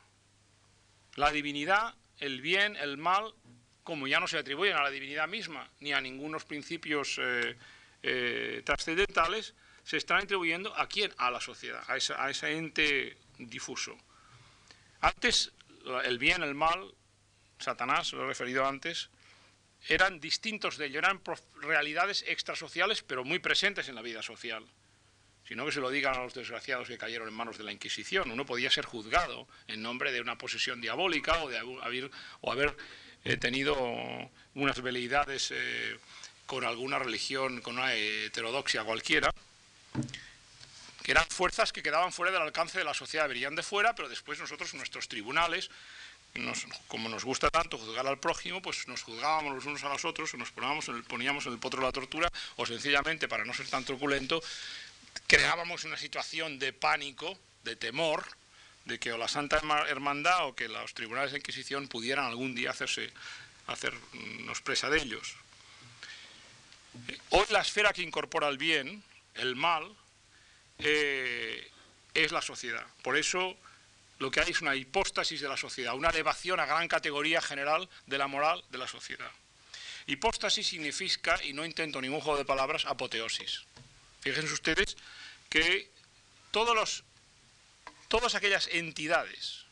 [1.15, 3.33] La divinidad, el bien, el mal,
[3.83, 7.57] como ya no se atribuyen a la divinidad misma, ni a ningunos principios eh,
[8.03, 11.11] eh, trascendentales, se están atribuyendo a quién?
[11.17, 13.97] A la sociedad, a, a ese ente difuso.
[14.99, 15.51] Antes,
[16.03, 16.93] el bien, el mal,
[17.59, 19.09] Satanás, lo he referido antes,
[19.87, 21.21] eran distintos de ello, eran
[21.61, 24.65] realidades extrasociales, pero muy presentes en la vida social.
[25.51, 28.31] Sino que se lo digan a los desgraciados que cayeron en manos de la Inquisición.
[28.31, 31.59] Uno podía ser juzgado en nombre de una posesión diabólica o de
[32.41, 32.77] haber,
[33.25, 33.75] eh, tenido
[34.55, 35.97] unas veleidades eh,
[36.45, 39.29] con alguna religión, con una heterodoxia cualquiera,
[41.03, 44.07] que eran fuerzas que quedaban fuera del alcance de la sociedad, verían de fuera, pero
[44.07, 45.69] después nosotros, nuestros tribunales,
[46.87, 50.33] como nos gusta tanto juzgar al prójimo, pues nos juzgábamos los unos a los otros,
[50.33, 53.43] o nos poníamos en el, poníamos en el potro de la tortura, o sencillamente, para
[53.43, 54.41] no ser tan truculento,
[55.27, 58.25] creábamos una situación de pánico, de temor,
[58.85, 62.71] de que o la Santa Hermandad o que los tribunales de Inquisición pudieran algún día
[62.71, 63.11] hacerse,
[63.67, 65.35] hacernos presa de ellos.
[67.29, 69.03] Hoy la esfera que incorpora el bien,
[69.35, 69.95] el mal,
[70.79, 71.69] eh,
[72.13, 72.85] es la sociedad.
[73.01, 73.55] Por eso
[74.19, 77.89] lo que hay es una hipóstasis de la sociedad, una elevación a gran categoría general
[78.07, 79.31] de la moral de la sociedad.
[80.07, 83.63] Hipóstasis significa, y no intento ningún juego de palabras, apoteosis.
[84.21, 84.97] Fíjense ustedes
[85.49, 85.89] que
[86.51, 87.03] todos los,
[88.07, 89.65] todas aquellas entidades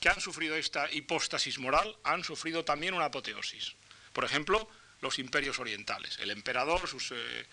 [0.00, 3.74] que han sufrido esta hipóstasis moral han sufrido también una apoteosis.
[4.12, 4.68] Por ejemplo,
[5.00, 6.18] los imperios orientales.
[6.20, 7.46] El emperador, eh,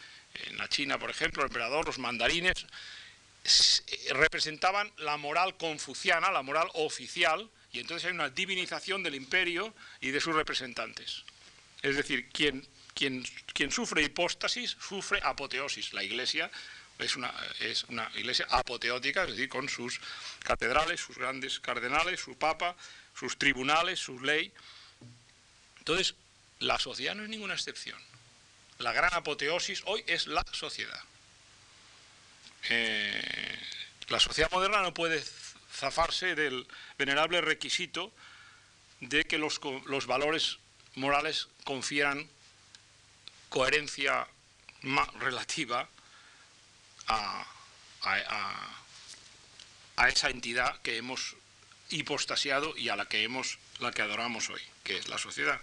[0.45, 2.65] en la China, por ejemplo, el emperador, los mandarines,
[3.43, 9.73] eh, representaban la moral confuciana, la moral oficial, y entonces hay una divinización del imperio
[9.99, 11.23] y de sus representantes.
[11.81, 13.25] Es decir, quien, quien,
[13.71, 15.93] sufre hipóstasis sufre apoteosis.
[15.93, 16.49] La iglesia
[16.99, 19.99] es una, es una iglesia apoteótica, es decir, con sus
[20.43, 22.75] catedrales, sus grandes cardenales, su papa,
[23.17, 24.51] sus tribunales, su ley.
[25.79, 26.15] Entonces,
[26.59, 27.99] la sociedad no es ninguna excepción.
[28.79, 31.01] La gran apoteosis hoy es la sociedad.
[32.69, 33.59] Eh,
[34.07, 35.23] la sociedad moderna no puede
[35.71, 38.13] zafarse del venerable requisito
[39.01, 39.59] de que los,
[40.07, 40.59] valores
[40.95, 42.29] morales confieran
[43.53, 44.27] coherencia
[45.19, 45.87] relativa
[47.07, 47.45] a,
[50.07, 51.35] esa entidad que hemos
[51.91, 55.61] hipostasiado y a la que hemos la que adoramos hoy, que es la sociedad.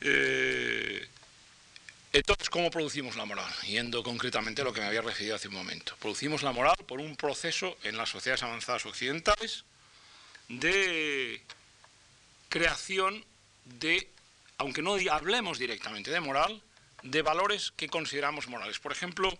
[0.00, 1.08] Eh,
[2.12, 3.50] entonces, ¿cómo producimos la moral?
[3.64, 5.94] Yendo concretamente a lo que me había referido hace un momento.
[6.00, 9.64] Producimos la moral por un proceso en las sociedades avanzadas occidentales
[10.48, 11.40] de
[12.48, 13.24] creación
[13.64, 14.10] de,
[14.58, 16.62] aunque no hablemos directamente de moral,
[17.02, 18.78] de valores que consideramos morales.
[18.78, 19.36] Por ejemplo,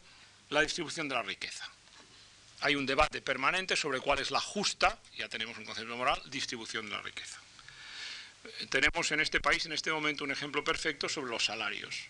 [0.50, 1.68] la distribución de la riqueza.
[2.60, 6.86] Hay un debate permanente sobre cuál es la justa, ya tenemos un concepto moral, distribución
[6.86, 7.40] de la riqueza.
[8.44, 12.04] Eh, tenemos en este país en este momento un ejemplo perfecto sobre los salarios.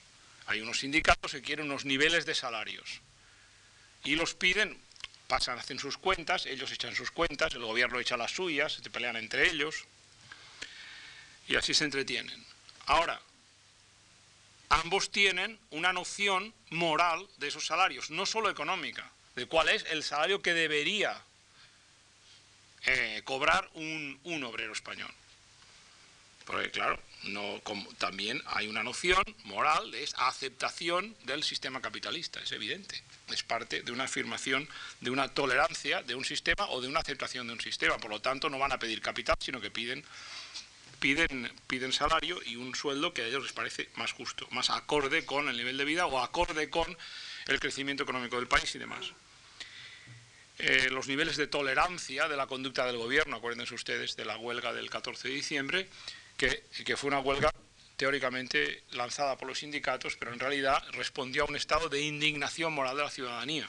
[0.46, 3.00] Hay unos sindicatos que quieren unos niveles de salarios
[4.04, 4.76] y los piden,
[5.26, 9.16] pasan, hacen sus cuentas, ellos echan sus cuentas, el gobierno echa las suyas, se pelean
[9.16, 9.86] entre ellos
[11.48, 12.51] y así se entretienen.
[12.86, 13.20] Ahora,
[14.68, 20.02] ambos tienen una noción moral de esos salarios, no solo económica, de cuál es el
[20.02, 21.22] salario que debería
[22.84, 25.10] eh, cobrar un, obrero español.
[26.44, 26.98] Porque claro,
[27.98, 33.00] también hay una noción moral de aceptación del sistema capitalista, es evidente.
[33.28, 34.68] Es parte de una afirmación
[35.00, 37.98] de una tolerancia de un sistema o de una aceptación de un sistema.
[37.98, 40.04] Por lo tanto, no van a pedir capital, sino que piden,
[41.02, 45.48] piden, salario y un sueldo que a ellos les parece más justo, más acorde con
[45.48, 46.96] el nivel de vida o acorde con
[47.48, 49.12] el crecimiento económico del país y demás.
[50.58, 54.72] Eh, los niveles de tolerancia de la conducta del gobierno, acuérdense ustedes de la huelga
[54.72, 55.88] del 14 de diciembre,
[56.36, 56.62] que,
[56.96, 57.52] fue una huelga
[57.96, 62.96] teóricamente lanzada por los sindicatos, pero en realidad respondió a un estado de indignación moral
[62.96, 63.68] de la ciudadanía.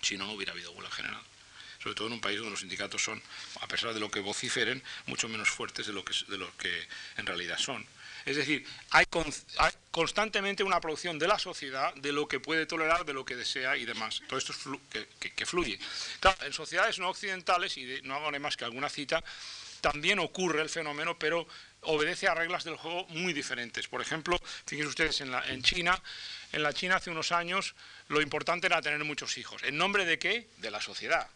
[0.00, 1.22] Si no, no hubiera habido huelga general.
[1.82, 3.20] Sobre todo en un país donde los sindicatos son,
[3.60, 7.58] a pesar de lo que vociferen, mucho menos fuertes de lo que, de en realidad
[7.58, 7.84] son.
[8.24, 9.04] Es decir, hay,
[9.90, 13.76] constantemente una producción de la sociedad de lo que puede tolerar, de lo que desea
[13.76, 14.22] y demás.
[14.28, 15.78] Todo esto es que, fluye.
[16.42, 19.24] en sociedades no occidentales, y no hago más que alguna cita,
[19.80, 21.48] también ocurre el fenómeno, pero
[21.80, 23.88] obedece a reglas del juego muy diferentes.
[23.88, 26.00] Por ejemplo, fíjense ustedes en, en China,
[26.52, 27.74] en la China hace unos años
[28.06, 29.62] lo importante era tener muchos hijos.
[29.64, 30.48] ¿En nombre de qué?
[30.58, 31.28] De la sociedad.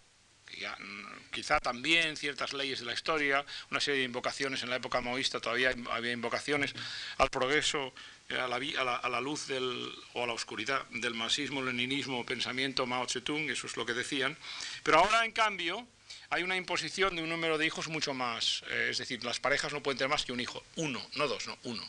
[0.79, 5.01] Mm, quizá también ciertas leyes de la historia, una serie de invocaciones en la época
[5.01, 6.75] maoísta, todavía había invocaciones
[7.19, 7.93] al progreso,
[8.29, 12.87] eh, a la, a la, luz del, o a la oscuridad del marxismo, leninismo, pensamiento
[12.87, 14.37] Mao Zedong, eso es lo que decían.
[14.83, 15.87] Pero ahora, en cambio,
[16.31, 19.73] hay una imposición de un número de hijos mucho más, eh, es decir, las parejas
[19.73, 21.87] no pueden tener más que un hijo, uno, no dos, no, uno.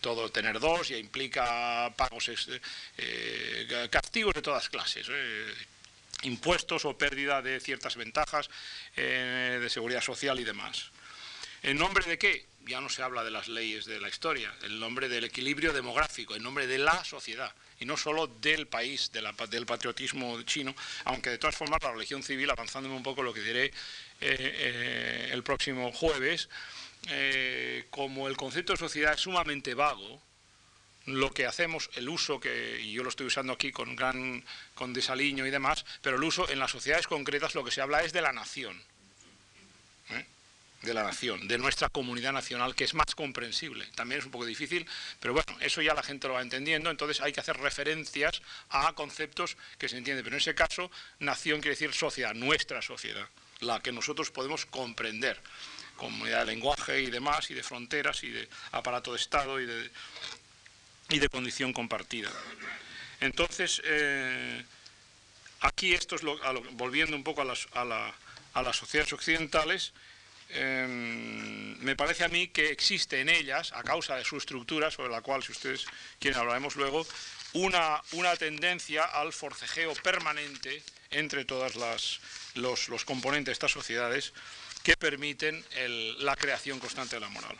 [0.00, 2.30] todo tener dos ya implica pagos,
[2.96, 5.08] eh, castigos de todas clases,
[6.22, 8.50] impuestos o pérdida de ciertas ventajas
[8.96, 10.90] eh, de seguridad social y demás.
[11.62, 12.46] ¿En nombre de qué?
[12.66, 16.36] Ya no se habla de las leyes de la historia, en nombre del equilibrio demográfico,
[16.36, 21.38] en nombre de la sociedad, y no solo del país, del patriotismo chino, aunque de
[21.38, 23.72] todas formas la religión civil, avanzándome un poco lo que diré
[24.20, 26.48] el próximo jueves,
[27.08, 30.20] eh, como el concepto de sociedad es sumamente vago,
[31.06, 34.44] lo que hacemos, el uso que, y yo lo estoy usando aquí con gran
[34.74, 38.02] con desaliño y demás, pero el uso en las sociedades concretas lo que se habla
[38.02, 38.80] es de la nación,
[40.10, 40.26] ¿eh?
[40.82, 43.86] de la nación, de nuestra comunidad nacional, que es más comprensible.
[43.94, 44.86] También es un poco difícil,
[45.20, 48.40] pero bueno, eso ya la gente lo va entendiendo, entonces hay que hacer referencias
[48.70, 53.28] a conceptos que se entienden, pero en ese caso, nación quiere decir sociedad, nuestra sociedad,
[53.60, 55.40] la que nosotros podemos comprender
[55.96, 59.90] comunidad de lenguaje y demás, y de fronteras, y de aparato de Estado, y de,
[61.10, 62.30] y de condición compartida.
[63.20, 64.64] Entonces, eh,
[65.60, 66.38] aquí esto es lo,
[66.72, 68.14] volviendo un poco a las, a, la,
[68.54, 69.92] a las sociedades occidentales,
[70.50, 75.10] em, me parece a mí que existe en ellas, a causa de su estructura, sobre
[75.10, 75.86] la cual, si ustedes
[76.18, 77.06] quieren, hablaremos luego,
[77.52, 82.20] una, una tendencia al forcejeo permanente entre todos los,
[82.88, 84.32] los componentes de estas sociedades,
[84.82, 85.62] que permiten
[86.20, 87.56] la creación constante de la moral.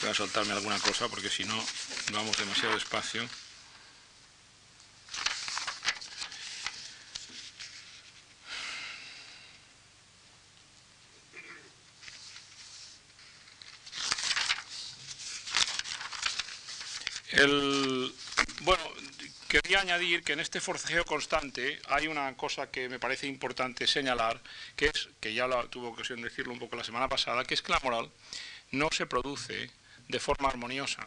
[0.00, 1.56] Voy a soltarme alguna cosa porque si no
[2.12, 3.28] vamos demasiado despacio.
[17.32, 18.14] El,
[18.62, 18.82] bueno,
[19.48, 24.42] Quería añadir que en este forcejeo constante hay una cosa que me parece importante señalar,
[24.74, 27.54] que es, que ya la, tuve ocasión de decirlo un poco la semana pasada, que
[27.54, 28.10] es que la moral
[28.72, 29.70] no se produce
[30.08, 31.06] de forma armoniosa.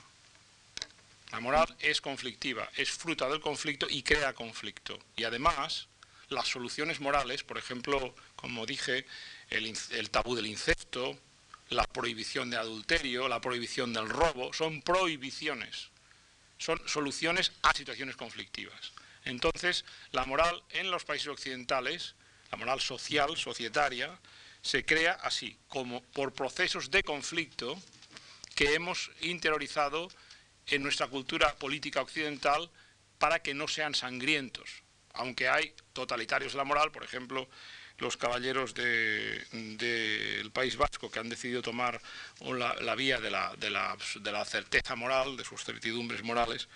[1.32, 5.00] La moral es conflictiva, es fruta del conflicto y crea conflicto.
[5.16, 5.88] Y además,
[6.30, 9.06] las soluciones morales, por ejemplo, como dije,
[9.50, 11.18] el, el tabú del incesto,
[11.70, 15.90] la prohibición de adulterio, la prohibición del robo, son prohibiciones
[16.60, 18.92] son soluciones a situaciones conflictivas.
[19.26, 22.16] Entonces, la moral en los países occidentales,
[22.52, 24.20] la moral social, societaria,
[24.62, 27.82] se crea así, como por procesos de conflicto
[28.60, 30.10] que hemos interiorizado
[30.68, 32.70] en nuestra cultura política occidental
[33.18, 34.84] para que no sean sangrientos.
[35.14, 37.48] Aunque hay totalitarios de la moral, por ejemplo,
[38.00, 42.02] los caballeros del País Vasco que han decidido tomar
[42.42, 46.68] la, vía de la, certeza moral, de sus certidumbres morales,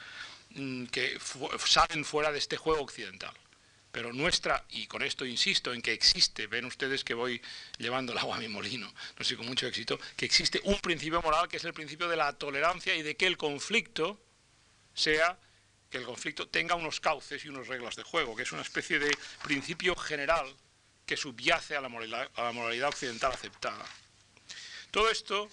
[0.51, 1.19] mm, que
[1.65, 3.33] salen fuera de este juego occidental.
[3.93, 7.39] Pero nuestra, y con esto insisto en que existe, ven ustedes que voy
[7.77, 11.21] llevando el agua a mi molino, no sé con mucho éxito, que existe un principio
[11.21, 14.19] moral que es el principio de la tolerancia y de que el conflicto
[14.95, 15.37] sea
[15.91, 18.97] que el conflicto tenga unos cauces y unas reglas de juego, que es una especie
[18.97, 20.51] de principio general
[21.05, 23.85] que subyace a la, moralidad, occidental aceptada.
[24.89, 25.47] Todo esto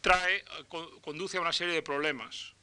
[0.00, 0.42] trae,
[1.02, 2.54] conduce a una serie de problemas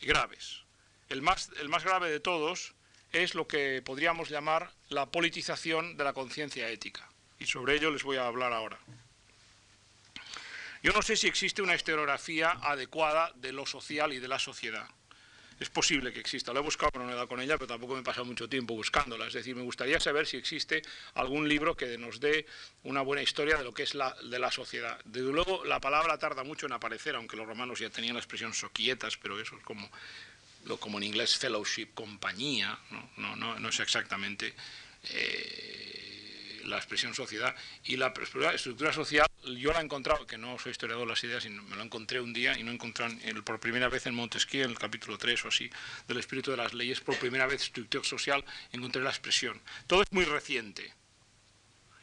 [0.00, 0.64] graves.
[1.08, 2.74] El más, el más grave de todos
[3.12, 7.08] es lo que podríamos llamar la politización de la conciencia ética.
[7.38, 8.78] Y sobre ello les voy a hablar ahora.
[10.82, 14.88] Yo no sé si existe una historiografía adecuada de lo social y de la sociedad
[15.60, 16.52] es posible que exista.
[16.52, 18.48] Lo he buscado, pero no he dado con ella, pero tampoco me he pasado mucho
[18.48, 19.26] tiempo buscándola.
[19.26, 20.82] Es decir, me gustaría saber si existe
[21.14, 22.46] algún libro que nos dé
[22.84, 25.00] una buena historia de lo que es la, de la sociedad.
[25.04, 28.54] Desde luego, la palabra tarda mucho en aparecer, aunque los romanos ya tenían la expresión
[28.54, 29.90] soquietas, pero eso es como,
[30.64, 32.78] lo, como en inglés fellowship, compañía,
[33.16, 34.54] no, no, no, es exactamente...
[35.04, 35.98] Eh,
[36.68, 37.54] la expresión sociedad
[37.84, 38.12] y la
[38.54, 41.76] estructura social, yo la he encontrado, que no soy historiador de las ideas, sino me
[41.76, 43.06] lo encontré un día y no encontré
[43.44, 45.70] por primera vez en Montesquieu, en el capítulo 3 o así,
[46.06, 49.60] del espíritu de las leyes, por primera vez estructura social, encontré la expresión.
[49.86, 50.92] Todo es muy reciente.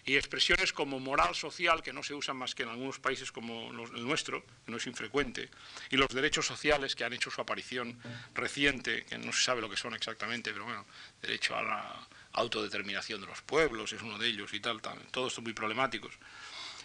[0.05, 3.71] Y expresiones como moral social, que no se usan más que en algunos países como
[3.71, 5.49] el nuestro, que no es infrecuente,
[5.89, 7.99] y los derechos sociales que han hecho su aparición
[8.35, 10.85] reciente, que no se sabe lo que son exactamente, pero bueno,
[11.21, 15.33] derecho a la, autodeterminación de los pueblos, es uno de ellos y tal, tal todos
[15.33, 16.13] son muy problemáticos.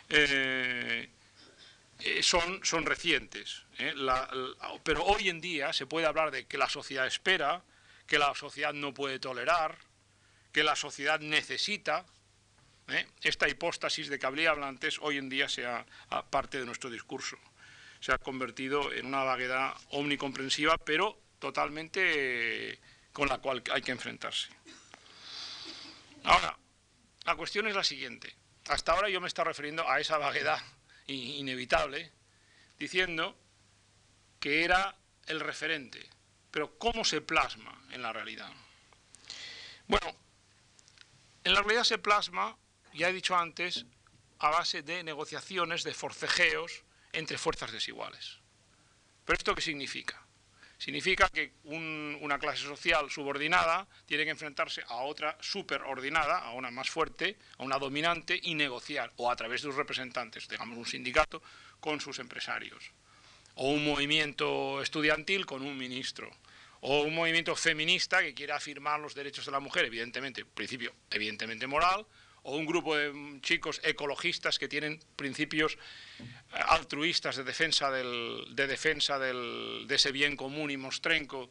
[0.08, 1.08] Eh,
[2.00, 3.94] eh, son, son recientes, ¿eh?
[4.82, 7.62] pero hoy en día se puede hablar de que la sociedad espera,
[8.06, 9.76] que la sociedad no puede tolerar,
[10.52, 12.06] que la sociedad necesita.
[13.22, 15.86] Esta hipóstasis de que hablé antes hoy en día sea
[16.30, 17.36] parte de nuestro discurso.
[18.01, 22.78] Se ha convertido en una vaguedad omnicomprensiva, pero totalmente
[23.12, 24.49] con la cual hay que enfrentarse.
[26.24, 26.57] Ahora,
[27.24, 28.34] la cuestión es la siguiente.
[28.68, 30.61] Hasta ahora yo me estaba refiriendo a esa vaguedad
[31.07, 32.12] inevitable,
[32.78, 33.36] diciendo
[34.38, 36.09] que era el referente,
[36.51, 38.51] pero ¿cómo se plasma en la realidad?
[39.86, 40.14] Bueno,
[41.45, 42.57] en la realidad se plasma,
[42.93, 43.86] ya he dicho antes,
[44.38, 46.82] a base de negociaciones, de forcejeos
[47.12, 48.38] entre fuerzas desiguales.
[49.24, 50.20] ¿Pero esto qué significa?
[50.80, 56.88] Significa que una clase social subordinada tiene que enfrentarse a otra superordinada, a una más
[56.88, 61.43] fuerte, a una dominante y negociar, o a través de sus representantes, digamos un sindicato,
[61.80, 62.93] con sus empresarios.
[63.57, 66.30] O un movimiento estudiantil con un ministro.
[66.80, 71.66] O un movimiento feminista que quiere afirmar los derechos de la mujer, evidentemente, principio evidentemente
[71.66, 72.07] moral,
[72.43, 78.66] o un grupo de chicos ecologistas que tienen principios eh, altruistas de defensa, del, de,
[78.66, 81.51] defensa del, de ese bien común y mostrenco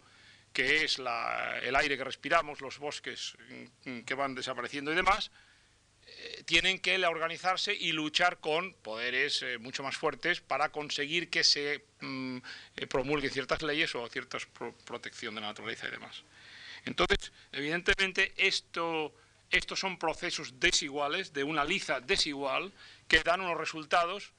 [0.53, 3.37] que es el aire que respiramos, los bosques
[3.85, 5.31] mm, que van desapareciendo y demás,
[6.07, 11.43] eh, tienen que organizarse y luchar con poderes eh, mucho más fuertes para conseguir que
[11.43, 12.39] se mm,
[12.89, 14.39] promulguen ciertas leyes o cierta
[14.85, 16.23] protección de la naturaleza y demás.
[16.85, 19.13] Entonces, evidentemente, esto
[19.51, 22.73] estos son procesos desiguales, de una liza desigual,
[23.07, 24.33] que dan unos resultados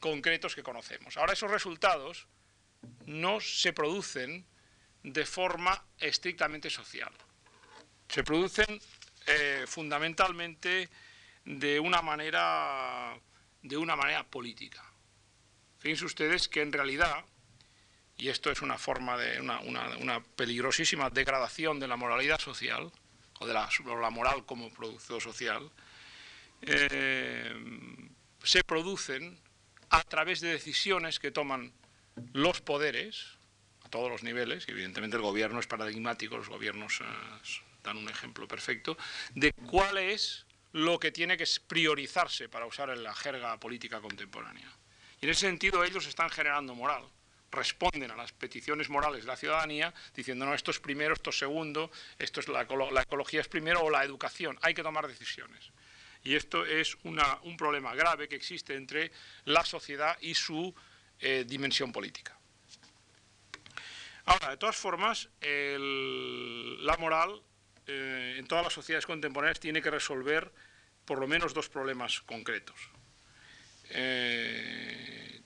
[0.00, 1.16] concretos que conocemos.
[1.16, 2.26] Ahora, esos resultados
[3.06, 4.46] no se producen
[5.02, 7.12] de forma estrictamente social.
[8.08, 8.80] Se producen
[9.26, 10.88] eh, fundamentalmente
[11.44, 13.18] de una manera
[13.62, 14.82] de una manera política.
[15.78, 17.24] Fíjense ustedes que en realidad,
[18.16, 22.90] y esto es una forma de una, una peligrosísima degradación de la moralidad social,
[23.38, 25.70] o de la, moral como producto social,
[26.62, 27.54] eh,
[28.42, 29.38] se producen
[29.90, 31.72] a través de decisiones que toman
[32.32, 33.38] los poderes,
[33.84, 37.04] a todos los niveles, y evidentemente el gobierno es paradigmático, los gobiernos eh,
[37.84, 38.96] dan un ejemplo perfecto,
[39.34, 44.70] de cuál es lo que tiene que priorizarse para usar en la jerga política contemporánea.
[45.20, 47.04] Y en ese sentido ellos están generando moral
[47.50, 51.38] responden a las peticiones morales de la ciudadanía diciendo, no, esto es primero, esto es
[51.38, 54.58] segundo, esto es la, ecología es primero o la educación.
[54.62, 55.70] Hay que tomar decisiones.
[56.24, 59.12] Y esto es un problema grave que existe entre
[59.44, 60.74] la sociedad y su
[61.20, 62.36] eh, dimensión política.
[64.26, 67.40] Ahora, de todas formas, la moral
[67.86, 70.52] eh, en todas las sociedades contemporáneas tiene que resolver
[71.06, 72.76] por lo menos dos problemas concretos.
[73.88, 75.37] Eh,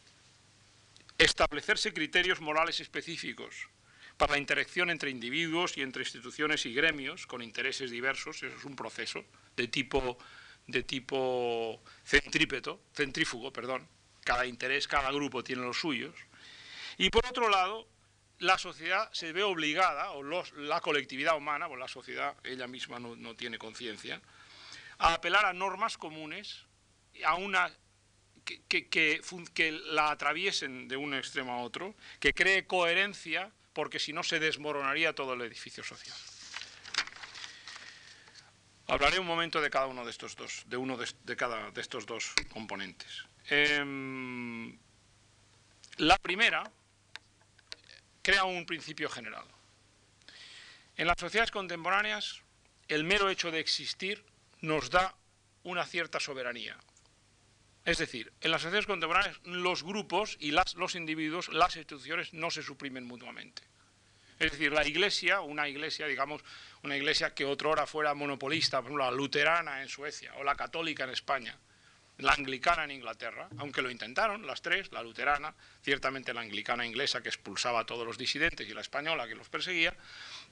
[1.24, 3.68] establecerse criterios morales específicos
[4.16, 8.64] para la interacción entre individuos y entre instituciones y gremios con intereses diversos, eso es
[8.64, 9.24] un proceso
[9.56, 10.18] de tipo,
[10.66, 13.88] de tipo centrípeto, centrífugo, perdón,
[14.24, 16.14] cada interés, cada grupo tiene los suyos,
[16.98, 17.88] y por otro lado,
[18.38, 23.16] la sociedad se ve obligada, o la colectividad humana, o la sociedad ella misma no,
[23.16, 24.20] no tiene conciencia,
[24.98, 26.64] a apelar a normas comunes,
[27.24, 27.72] a una
[28.44, 34.38] que, la atraviesen de un extremo a otro, que cree coherencia, porque si no se
[34.38, 36.16] desmoronaría todo el edificio social.
[38.88, 42.04] Hablaré un momento de cada uno de estos dos, de uno de, cada de estos
[42.04, 43.24] dos componentes.
[43.48, 44.76] Em,
[45.96, 46.70] la primera
[48.22, 49.44] crea un principio general.
[50.96, 52.42] En las sociedades contemporáneas,
[52.88, 54.24] el mero hecho de existir
[54.60, 55.16] nos da
[55.64, 56.76] una cierta soberanía,
[57.84, 62.62] es decir, en las sociedades contemporáneas los grupos y los individuos, las instituciones no se
[62.62, 63.62] suprimen mutuamente.
[64.38, 66.42] Es decir, la iglesia, una iglesia, digamos,
[66.82, 71.04] una iglesia que otrora fuera monopolista, por ejemplo, la luterana en Suecia o la católica
[71.04, 71.56] en España,
[72.18, 77.22] la anglicana en Inglaterra, aunque lo intentaron, las tres, la luterana, ciertamente la anglicana inglesa
[77.22, 79.94] que expulsaba a todos los disidentes y la española que los perseguía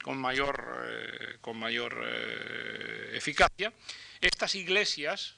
[0.03, 3.73] con mayor, eh, con mayor eh, eficacia,
[4.19, 5.35] estas iglesias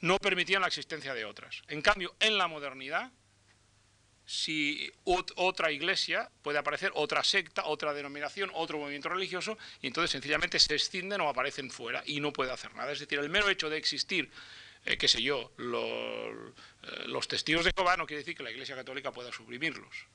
[0.00, 1.62] no permitían la existencia de otras.
[1.68, 3.12] En cambio, en la modernidad,
[4.24, 10.58] si otra iglesia puede aparecer, otra secta, otra denominación, otro movimiento religioso, y entonces sencillamente
[10.58, 12.92] se escinden o aparecen fuera y no puede hacer nada.
[12.92, 14.30] Es decir, el mero hecho de existir,
[14.84, 18.76] eh, qué sé yo, eh, los, testigos de Jehová no quiere decir que la Iglesia
[18.76, 20.06] Católica pueda suprimirlos.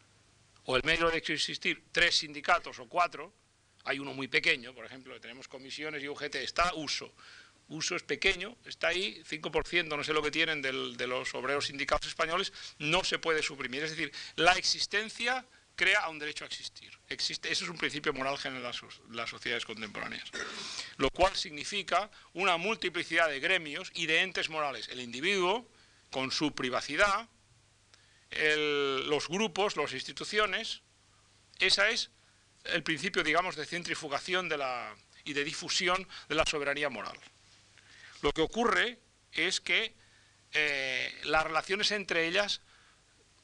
[0.63, 3.33] O el mero de existir tres sindicatos o cuatro,
[3.83, 7.13] hay uno muy pequeño, por ejemplo, tenemos comisiones y UGT, está uso
[7.68, 12.09] uso es pequeño, está ahí, 5%, no sé lo que tienen de los obreros sindicatos
[12.09, 13.84] españoles, no se puede suprimir.
[13.84, 15.45] Es decir, la existencia
[15.76, 16.97] crea un derecho a existir.
[17.09, 20.32] Existe, eso es un principio moral general de las sociedades contemporáneas.
[20.97, 24.88] Lo cual significa una multiplicidad de gremios y de entes morales.
[24.89, 25.70] El individuo,
[26.11, 27.28] con su privacidad,
[28.32, 30.82] los grupos, las instituciones,
[31.59, 32.11] esa es
[32.66, 37.18] el principio, digamos, de centrifugación de la, y de difusión de la soberanía moral.
[38.26, 38.97] Lo que ocurre
[39.34, 39.93] es que
[40.51, 42.59] eh, las relaciones entre ellas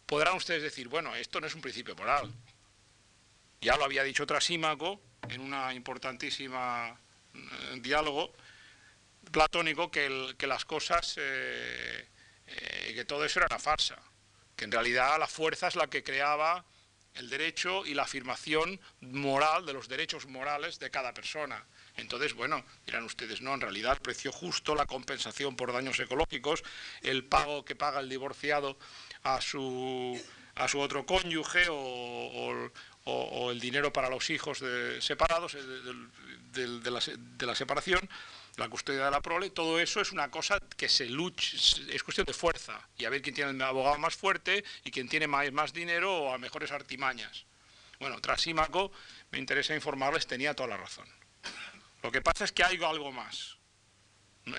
[0.07, 2.33] podrán ustedes decir, bueno, esto no es un principio moral.
[3.61, 6.99] Ya lo había dicho Trasímaco en una importantísima
[7.31, 7.39] eh,
[7.79, 8.33] diálogo
[9.31, 12.07] platónico que, las cosas, eh,
[12.47, 13.99] que todo eso era una farsa,
[14.55, 16.65] que en realidad la fuerza es la que creaba
[17.13, 21.67] el derecho y la afirmación moral de los derechos morales de cada persona.
[21.97, 26.63] Entonces, bueno, dirán ustedes, no, en realidad el precio justo, la compensación por daños ecológicos,
[27.01, 28.77] el pago que paga el divorciado
[29.23, 30.19] a su,
[30.55, 32.71] a su otro cónyuge o,
[33.51, 34.63] el dinero para los hijos
[34.99, 35.59] separados eh,
[36.51, 38.07] de, la, separación,
[38.57, 41.57] la custodia de la prole, todo eso es una cosa que se lucha,
[41.89, 45.09] es cuestión de fuerza, y a ver quién tiene el abogado más fuerte y quién
[45.09, 47.45] tiene más, más dinero o a mejores artimañas.
[47.99, 48.91] Bueno, Trasímaco,
[49.31, 51.07] me interesa informarles, tenía toda la razón.
[52.01, 53.57] Lo que pasa es que hay algo más.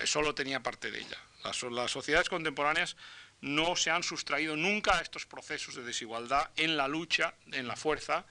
[0.05, 1.17] Solo tenía parte de ella.
[1.43, 2.95] Las, sociedades contemporáneas
[3.41, 7.75] no se han sustraído nunca a estos procesos de desigualdad en la lucha, en la
[7.75, 8.25] fuerza,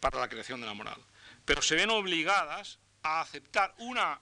[0.00, 1.00] para la creación de la moral.
[1.44, 4.20] Pero se ven obligadas a aceptar una,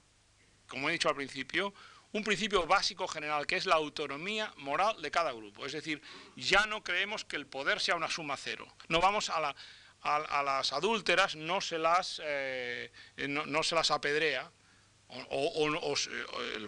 [0.68, 1.74] como he dicho al principio,
[2.12, 5.66] un principio básico general, que es la autonomía moral de cada grupo.
[5.66, 6.01] Es decir,
[6.37, 8.66] ya no creemos que el poder sea una suma cero.
[8.89, 9.57] No vamos a la,
[10.03, 12.90] a, las adúlteras no se las, eh,
[13.28, 14.51] no, se las apedrea,
[15.09, 15.68] o,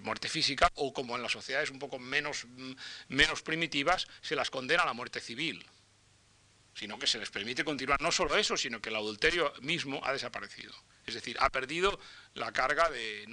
[0.02, 2.46] muerte física, o como en las sociedades un poco menos,
[3.08, 5.64] menos primitivas, se las condena a la muerte civil,
[6.74, 8.00] sino que se les permite continuar.
[8.00, 10.74] No solo eso, sino que el adulterio mismo ha desaparecido.
[11.06, 11.98] Es decir, ha perdido
[12.34, 13.26] la carga de...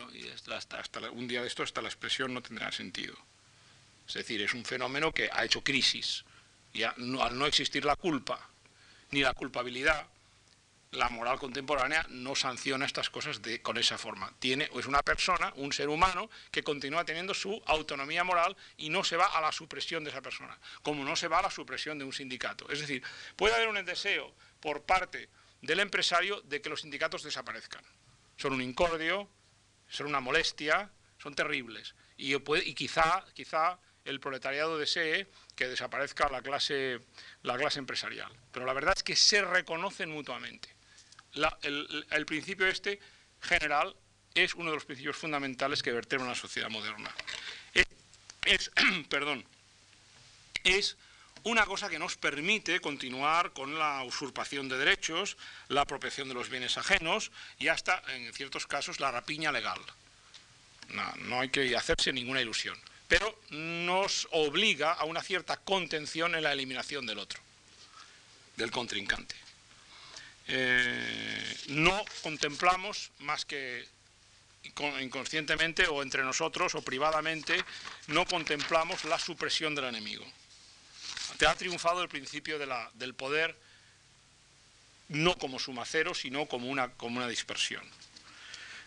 [0.56, 3.16] hasta, un día de esto hasta la expresión no tendrá sentido.
[4.08, 6.26] Es decir, es un fenómeno que ha hecho crisis.
[6.74, 8.50] Y al no existir la culpa,
[9.12, 10.08] ni la culpabilidad,
[10.92, 14.34] la moral contemporánea no sanciona estas cosas con esa forma.
[14.40, 19.04] Tiene, es una persona, un ser humano, que continúa teniendo su autonomía moral y no
[19.04, 22.00] se va a la supresión de esa persona, como no se va a la supresión
[22.00, 22.70] de un sindicato.
[22.70, 23.04] Es decir,
[23.36, 25.30] puede haber un deseo por parte
[25.62, 27.84] del empresario de que los sindicatos desaparezcan.
[28.38, 29.30] Son un incordio,
[29.88, 30.92] son una molestia,
[31.22, 31.94] son terribles.
[32.18, 33.80] Y, y quizá, quizá
[34.10, 37.00] el proletariado desee que desaparezca la clase,
[37.44, 38.32] la clase empresarial.
[38.52, 40.70] Pero la verdad es que se reconocen mutuamente.
[41.62, 43.00] el, principio este
[43.40, 43.96] general
[44.34, 47.14] es uno de los principios fundamentales que vertebran una sociedad moderna.
[48.46, 48.72] Es,
[49.10, 49.46] perdón,
[50.64, 50.98] es
[51.44, 55.38] una cosa que nos permite continuar con la usurpación de derechos,
[55.68, 59.80] la apropiación de los bienes ajenos y hasta, en ciertos casos, la rapiña legal.
[60.90, 62.76] No, no hay que hacerse ninguna ilusión
[63.10, 67.42] pero nos obliga a una cierta contención en la eliminación del otro,
[68.56, 69.36] del contrincante.
[70.48, 73.86] Eh, no contemplamos más que
[75.02, 77.66] inconscientemente o entre nosotros o privadamente,
[78.08, 80.26] no contemplamos la supresión del enemigo.
[81.38, 83.58] Te ha triunfado el principio del poder
[85.08, 87.84] no como suma cero, sino como una, como una dispersión.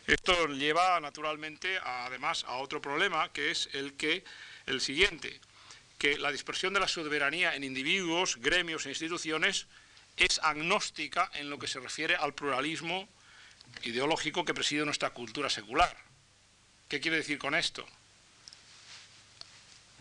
[0.07, 4.24] Esto lleva naturalmente además a otro problema que es el que
[4.66, 5.40] el siguiente,
[5.98, 9.66] que la dispersión de la soberanía en individuos, gremios e instituciones
[10.16, 13.09] es agnóstica en lo que se refiere al pluralismo
[13.84, 15.96] ideológico que preside nuestra cultura secular.
[16.88, 17.86] ¿Qué quiere decir con esto?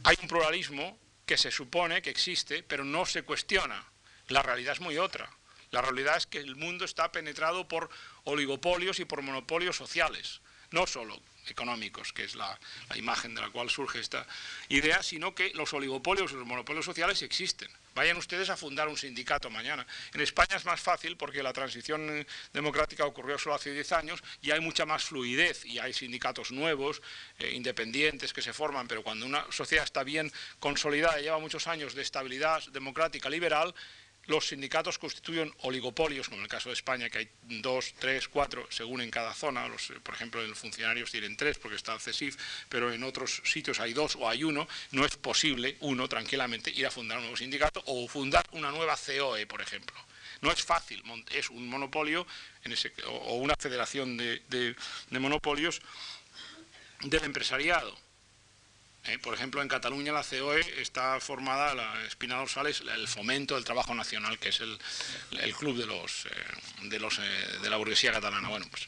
[0.04, 3.86] Hay un pluralismo que se supone que existe, pero no se cuestiona.
[4.28, 5.30] La realidad es muy otra.
[5.72, 7.90] La realidad es que el mundo está penetrado por
[8.26, 12.60] oligopolios y por monopolios sociales, no solo económicos, que es la,
[12.96, 14.28] imagen de la cual surge esta
[14.70, 17.70] idea, sino que los oligopolios y los monopolios sociales existen.
[17.94, 19.86] Vayan ustedes a fundar un sindicato mañana.
[20.14, 24.52] En España es más fácil porque la transición democrática ocurrió solo hace 10 años y
[24.52, 27.02] hay mucha más fluidez y hay sindicatos nuevos,
[27.40, 31.68] eh, independientes que se forman, pero cuando una sociedad está bien consolidada y lleva muchos
[31.68, 33.74] años de estabilidad democrática liberal,
[34.32, 38.66] los sindicatos constituyen oligopolios, como en el caso de España, que hay dos, tres, cuatro,
[38.70, 39.68] según en cada zona.
[39.68, 42.34] Los, eh, por ejemplo, en los funcionarios tienen tres porque está el
[42.70, 44.68] pero en otros sitios hay dos o hay uno.
[44.92, 48.96] No es posible, uno, tranquilamente, ir a fundar un nuevo sindicato o fundar una nueva
[48.96, 49.98] COE, por ejemplo.
[50.40, 52.26] No es fácil, es un monopolio
[53.06, 54.76] o una federación de
[55.12, 55.82] monopolios
[57.02, 57.96] del empresariado.
[59.06, 63.56] Eh, por ejemplo, en Cataluña la COE está formada, la espina dorsal es el fomento
[63.56, 64.78] del trabajo nacional, que es el,
[65.56, 66.30] club eh,
[66.84, 68.50] eh, de la burguesía catalana.
[68.50, 68.88] Bueno, pues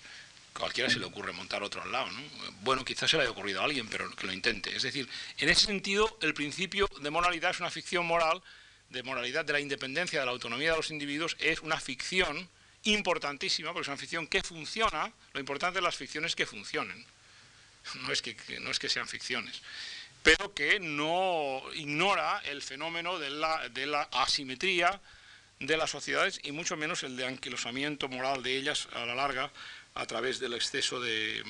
[0.54, 2.22] cualquiera se le ocurre montar otro al lado, ¿no?
[2.62, 4.76] Bueno, quizás se le haya ocurrido a alguien, pero que lo intente.
[4.76, 5.10] Es decir,
[5.40, 8.42] en ese sentido, el principio de moralidad es una ficción moral,
[8.90, 12.48] de moralidad de la independencia, de la autonomía de los individuos, es una ficción
[12.84, 17.04] importantísima, porque es una ficción que funciona, lo importante de las ficciones es que funcionen,
[18.02, 19.62] no es que, no es que sean ficciones,
[20.24, 25.02] pero que no ignora el fenómeno de la, de la asimetría
[25.60, 29.52] de las sociedades y mucho menos el de anquilosamiento moral de ellas a la larga
[29.96, 31.44] a través del exceso de,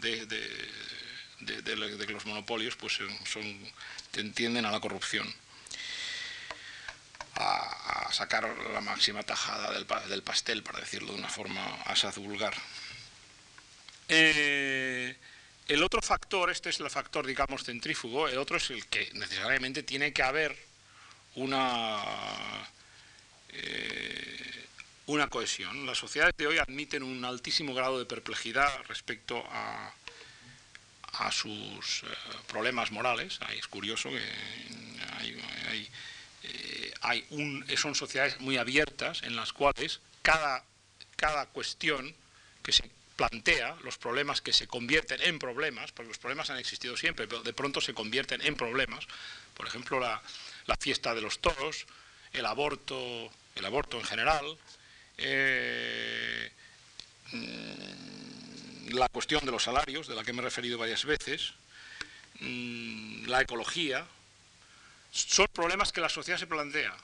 [0.00, 5.32] de, de que los monopolios pues son, tienden a la corrupción
[7.36, 12.54] a, sacar la máxima tajada del, pastel, para decirlo de una forma asaz vulgar.
[14.08, 15.16] Eh,
[15.72, 19.82] el otro factor, este es el factor, digamos, centrífugo, el otro es el que necesariamente
[19.82, 20.56] tiene que haber
[21.34, 22.02] una,
[23.50, 24.66] eh,
[25.06, 25.86] una cohesión.
[25.86, 29.92] Las sociedades de hoy admiten un altísimo grado de perplejidad respecto a,
[31.12, 32.06] a sus eh,
[32.48, 33.38] problemas morales.
[33.56, 34.22] es curioso que
[35.18, 35.88] hay
[37.02, 40.64] hay un, son sociedades muy abiertas en las cuales cada,
[41.16, 42.14] cada cuestión
[42.62, 46.96] que se plantea, los problemas que se convierten en problemas, porque los problemas han existido
[46.96, 49.06] siempre, pero de pronto se convierten en problemas,
[49.54, 50.22] por ejemplo la,
[50.78, 51.86] fiesta de los toros,
[52.32, 54.58] el aborto, el aborto en general,
[55.18, 56.50] eh,
[58.88, 61.52] la cuestión de los salarios, de la que me he referido varias veces,
[62.40, 64.06] mm, la ecología,
[65.12, 66.96] son problemas que la sociedad se plantea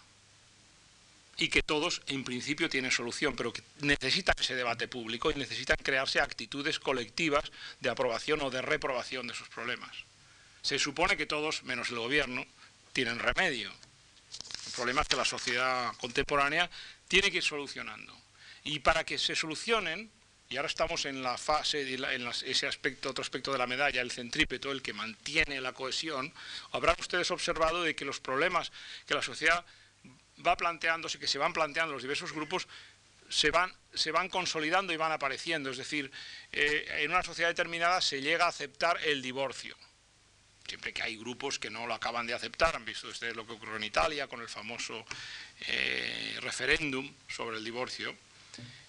[1.38, 5.76] y que todos en principio tienen solución, pero que necesitan ese debate público y necesitan
[5.76, 7.44] crearse actitudes colectivas
[7.80, 9.96] de aprobación o de reprobación de esos problemas.
[10.62, 12.44] Se supone que todos, menos el gobierno,
[12.92, 13.72] tienen remedio.
[14.74, 16.68] Problemas que la sociedad contemporánea
[17.06, 18.12] tiene que ir solucionando.
[18.64, 20.10] Y para que se solucionen,
[20.50, 24.10] y ahora estamos en la fase, en ese aspecto, otro aspecto de la medalla, el
[24.10, 26.32] centrípeto, el que mantiene la cohesión,
[26.72, 28.72] habrán ustedes observado de que los problemas
[29.06, 29.64] que la sociedad
[30.46, 32.68] va planteándose, que se van planteando los diversos grupos,
[33.28, 35.70] se van, se van consolidando y van apareciendo.
[35.70, 36.10] Es decir,
[36.52, 39.76] eh, en una sociedad determinada se llega a aceptar el divorcio.
[40.66, 43.52] Siempre que hay grupos que no lo acaban de aceptar, han visto ustedes lo que
[43.52, 45.04] ocurrió en Italia con el famoso
[45.66, 48.14] eh, referéndum sobre el divorcio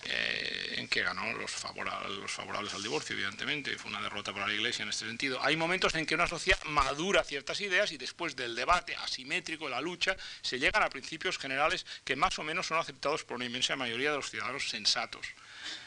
[0.05, 4.83] eh, en que ganó los, favorables al divorcio, evidentemente, fue una derrota para la Iglesia
[4.83, 5.39] en este sentido.
[5.43, 9.81] Hay momentos en que una sociedad madura ciertas ideas y después del debate asimétrico, la
[9.81, 13.75] lucha, se llegan a principios generales que más o menos son aceptados por una inmensa
[13.75, 15.27] mayoría de los ciudadanos sensatos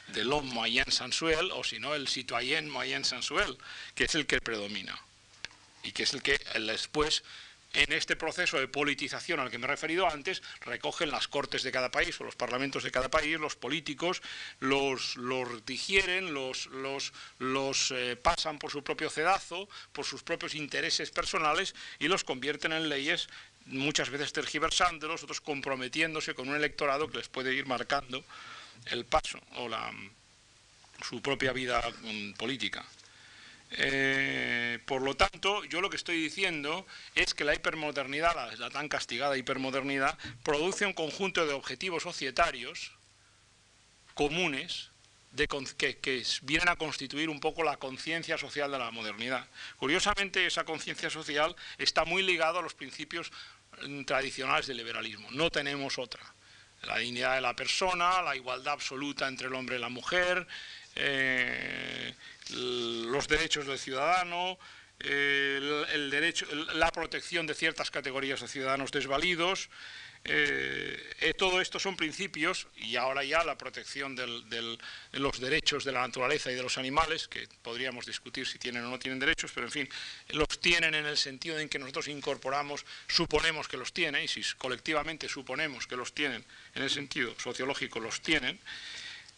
[0.09, 3.57] de l'homme moyen sensuel, o si no, el citoyen moyen sensuel,
[3.95, 4.99] que es el que predomina
[5.83, 7.25] y que es el que después
[7.73, 11.73] en este proceso de politización al que me he referido antes, recogen las cortes de
[11.73, 14.23] cada país o los parlamentos de cada país, los políticos,
[14.61, 15.17] los,
[15.67, 22.25] digieren, los eh, pasan por su propio cedazo, por sus propios intereses personales y los
[22.25, 23.29] convierten en leyes
[23.67, 28.25] muchas veces tergiversándolos, otros comprometiéndose con un electorado que les puede ir marcando
[28.87, 29.93] el paso o la,
[31.09, 32.85] su propia vida mm, política.
[33.75, 38.89] Eh, por lo tanto, yo lo que estoy diciendo es que la hipermodernidad, la, tan
[38.89, 42.93] castigada hipermodernidad, produce un conjunto de objetivos societarios
[44.15, 44.91] comunes
[45.79, 49.49] que, que, vienen a constituir un poco la conciencia social de la modernidad.
[49.79, 53.33] Curiosamente, esa conciencia social está muy ligada a los principios
[53.87, 55.29] mm, tradicionales del liberalismo.
[55.31, 56.23] No tenemos otra.
[56.83, 60.47] La dignidad de la persona, la igualdad absoluta entre el hombre y la mujer,
[60.97, 62.15] eh,
[62.51, 64.59] los derechos del ciudadano,
[65.01, 69.69] el, derecho, la protección de ciertas categorías de ciudadanos desvalidos.
[70.25, 74.79] Eh, eh, todo esto son principios y ahora ya la protección de
[75.15, 78.91] los derechos de la naturaleza y de los animales, que podríamos discutir si tienen o
[78.91, 79.89] no tienen derechos, pero en fin,
[80.29, 84.43] los tienen en el sentido en que nosotros incorporamos, suponemos que los tienen, y si
[84.59, 86.45] colectivamente suponemos que los tienen,
[86.77, 88.61] en el sentido sociológico los tienen,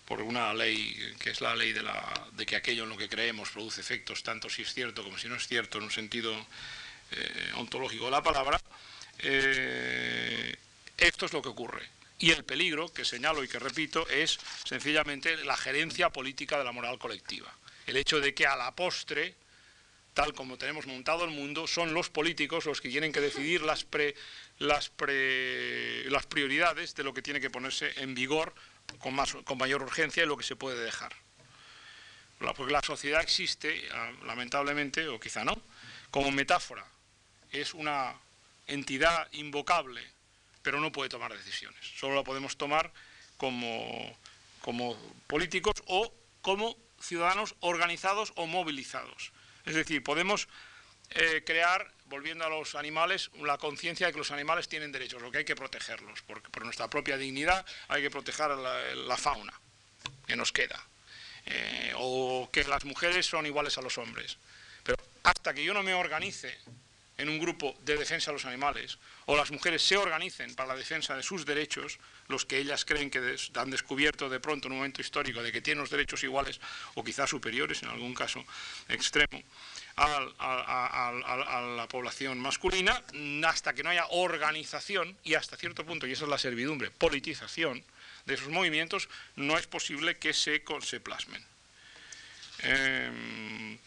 [0.04, 3.08] por una ley que es la ley de, la, de, que aquello en lo que
[3.08, 6.34] creemos produce efectos, tanto si es cierto como si no es cierto, en un sentido
[7.10, 8.60] eh, ontológico de la palabra,
[9.20, 10.54] eh,
[10.98, 11.88] esto es lo que ocurre.
[12.18, 16.72] Y el peligro que señalo y que repito es sencillamente la gerencia política de la
[16.72, 17.52] moral colectiva.
[17.86, 19.34] El hecho de que a la postre,
[20.14, 23.86] tal como tenemos montado el mundo, son los políticos los que tienen que decidir las,
[24.58, 28.54] las, las prioridades de lo que tiene que ponerse en vigor
[28.98, 31.14] con, mayor urgencia y lo que se puede dejar.
[32.56, 35.56] Porque la sociedad existe, ah, lamentablemente, o quizá no,
[36.10, 36.84] como metáfora.
[37.50, 38.14] Es una
[38.66, 40.02] entidad invocable,
[40.62, 41.80] pero no puede tomar decisiones.
[41.96, 42.92] Solo la podemos tomar
[43.36, 44.18] como,
[44.60, 46.12] como políticos o
[46.42, 49.32] como ciudadanos organizados o movilizados.
[49.64, 50.48] Es decir, podemos
[51.10, 55.32] eh, crear, volviendo a los animales, la conciencia de que los animales tienen derechos, lo
[55.32, 59.52] que hay que protegerlos, porque por nuestra propia dignidad hay que proteger la, fauna
[60.24, 60.80] que nos queda,
[61.46, 64.38] eh, o que las mujeres son iguales a los hombres.
[64.84, 66.56] Pero hasta que yo no me organice
[67.18, 68.96] en un grupo de defensa de los animales,
[69.26, 71.98] o las mujeres se organicen para la defensa de sus derechos,
[72.28, 75.62] los que ellas creen que han descubierto de pronto en un momento histórico de que
[75.62, 76.60] tienen los derechos iguales
[76.94, 78.44] o quizás superiores en algún caso
[78.88, 79.42] extremo
[79.96, 83.02] a, la población masculina,
[83.46, 87.84] hasta que no haya organización y hasta cierto punto, y esa es la servidumbre, politización
[88.26, 91.44] de esos movimientos, no es posible que se, se plasmen.
[92.60, 93.78] Em,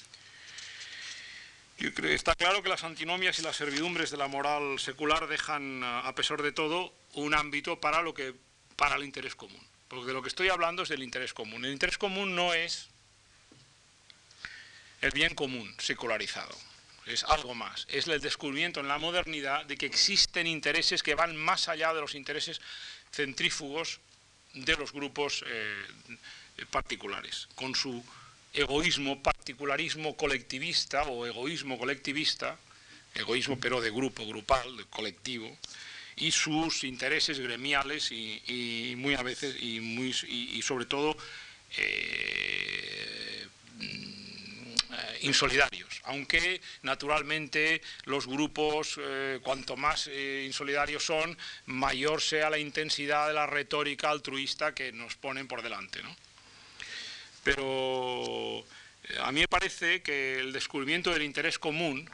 [1.80, 5.84] yo creo, está claro que las antinomias y las servidumbres de la moral secular dejan,
[5.84, 8.34] a pesar de todo, un ámbito para, lo que,
[8.76, 9.62] para el interés común.
[9.88, 11.66] Porque de lo que estoy hablando es del interés común.
[11.66, 12.89] El interés común no es
[15.02, 16.56] el bien común secularizado,
[17.06, 17.86] es algo más.
[17.89, 22.02] Es el descubrimiento en la modernidad de que existen intereses que van más allá de
[22.02, 22.62] los intereses
[23.12, 24.00] centrífugos
[24.54, 25.86] de los grupos eh,
[26.72, 28.04] particulares, con su
[28.54, 32.58] egoísmo, particularismo colectivista o egoísmo colectivista,
[33.14, 35.56] egoísmo pero de grupo, grupal, de colectivo,
[36.16, 41.16] y sus intereses gremiales y, muy a veces y, muy, y, sobre todo
[41.78, 43.26] eh,
[45.28, 53.28] insolidarios, aunque naturalmente los grupos eh, cuanto más eh, insolidarios son, mayor sea la intensidad
[53.28, 56.01] de la retórica altruista que nos ponen por delante.
[56.01, 56.15] ¿no?
[57.43, 58.65] Pero
[59.03, 62.09] eh, a mí me parece que el descubrimiento del interés común,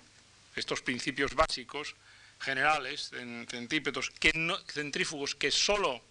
[0.55, 1.95] estos principios básicos,
[2.39, 3.11] generales,
[3.49, 6.01] centípetos, que no, centrífugos, que solo...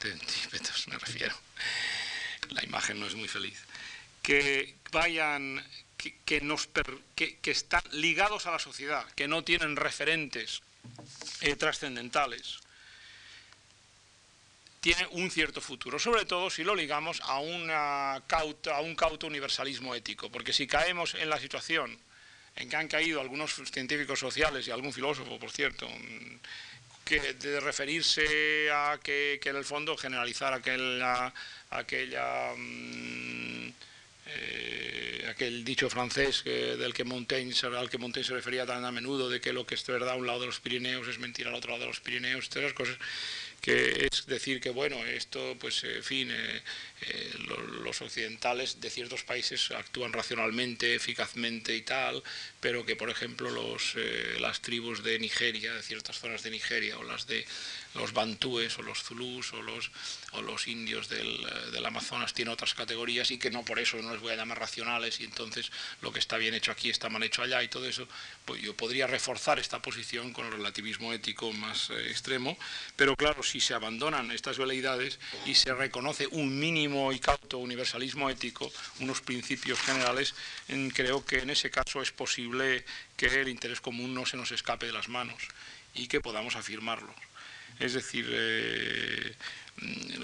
[0.00, 1.36] Centípetos me refiero.
[2.50, 3.62] La imagen no es muy feliz.
[4.22, 5.62] Que vayan,
[5.98, 10.62] que, que, están ligados a la sociedad, que no tienen referentes
[11.42, 12.60] eh, trascendentales,
[14.80, 19.94] tiene un cierto futuro, sobre todo si lo ligamos a, una a un cauto universalismo
[19.94, 21.98] ético, porque si caemos en la situación
[22.56, 25.88] en que han caído algunos científicos sociales y algún filósofo, por cierto,
[27.04, 31.32] que de referirse a que, en el fondo generalizar aquella,
[31.70, 33.72] aquella mm,
[34.26, 39.28] eh, aquel dicho francés del que Montaigne, al que Montaigne se refería tan a menudo,
[39.28, 41.56] de que lo que es verdad a un lado de los Pirineos es mentira al
[41.56, 42.98] otro lado de los Pirineos, todas esas cosas
[43.60, 46.62] que es decir que, bueno, esto, pues, en fin, eh,
[47.00, 47.32] eh,
[47.82, 52.22] los occidentales de ciertos países actúan racionalmente, eficazmente y tal,
[52.60, 53.94] pero que, por ejemplo, los,
[54.38, 57.46] las tribus de Nigeria, de ciertas zonas de Nigeria, o las de
[57.94, 59.90] los bantúes, o los zulús, o los,
[60.32, 64.12] o los indios del, del, Amazonas tienen otras categorías y que no por eso no
[64.12, 65.70] les voy a llamar racionales y entonces
[66.00, 68.08] lo que está bien hecho aquí está mal hecho allá y todo eso,
[68.44, 72.56] pues yo podría reforzar esta posición con el relativismo ético más extremo,
[72.96, 78.30] pero claro, si se abandonan estas veleidades y se reconoce un mínimo y cauto universalismo
[78.30, 80.34] ético, unos principios generales,
[80.94, 82.84] creo que en ese caso es posible
[83.16, 85.40] que el interés común no se nos escape de las manos
[85.94, 87.14] y que podamos afirmarlo.
[87.78, 89.34] Es decir, eh,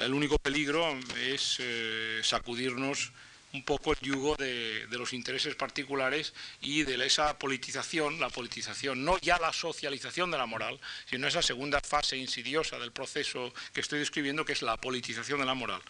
[0.00, 3.12] el único peligro es eh, sacudirnos
[3.52, 9.18] un poco el yugo de, los intereses particulares y de esa politización, la politización, no
[9.18, 13.98] ya la socialización de la moral, sino esa segunda fase insidiosa del proceso que estoy
[13.98, 15.82] describiendo, que es la politización de la moral.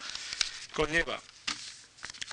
[0.73, 1.21] Conlleva,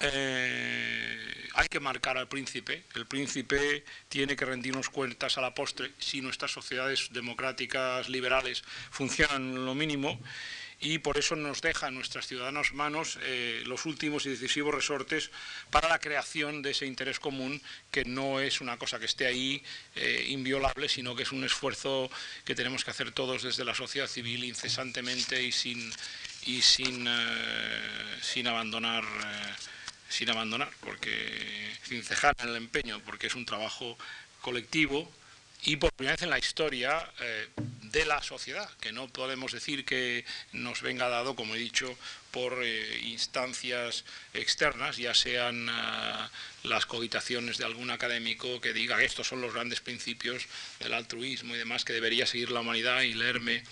[0.01, 5.91] eh, hay que marcar al príncipe, el príncipe tiene que rendirnos cuentas a la postre
[5.99, 10.21] si nuestras sociedades democráticas liberales funcionan lo mínimo
[10.81, 15.33] y por eso nos deja en nuestras ciudadanas manos eh, los últimos y decisivos resortes
[15.71, 19.61] para la creación de ese interés común que no es una cosa que esté ahí
[19.97, 22.09] eh, inviolable, sino que es un esfuerzo
[22.45, 25.93] que tenemos que hacer todos desde la sociedad civil incesantemente y sin,
[26.47, 27.09] y sin,
[28.23, 29.05] sin abandonar
[30.09, 33.97] sin abandonar, porque sin cejar en el empeño, porque es un trabajo
[34.41, 35.11] colectivo
[35.65, 37.49] y por primera vez en la historia eh,
[37.91, 41.99] de la sociedad, que no podemos decir que nos venga dado, como he dicho,
[42.31, 44.05] por eh, instancias
[44.35, 46.31] externas, ya sean ah,
[46.63, 50.47] las cogitaciones de algún académico que diga que estos son los grandes principios
[50.79, 53.65] del altruismo y demás que debería seguir la humanidad y leerme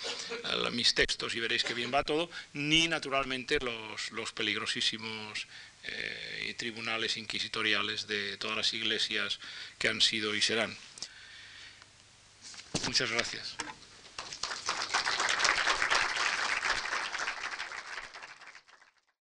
[0.45, 5.47] ah, mis textos y veréis que bien va todo, ni naturalmente los, los peligrosísimos
[5.89, 9.39] eh, tribunales inquisitoriales de todas las iglesias
[9.79, 10.77] que han sido y serán.
[12.87, 13.57] Muchas gracias.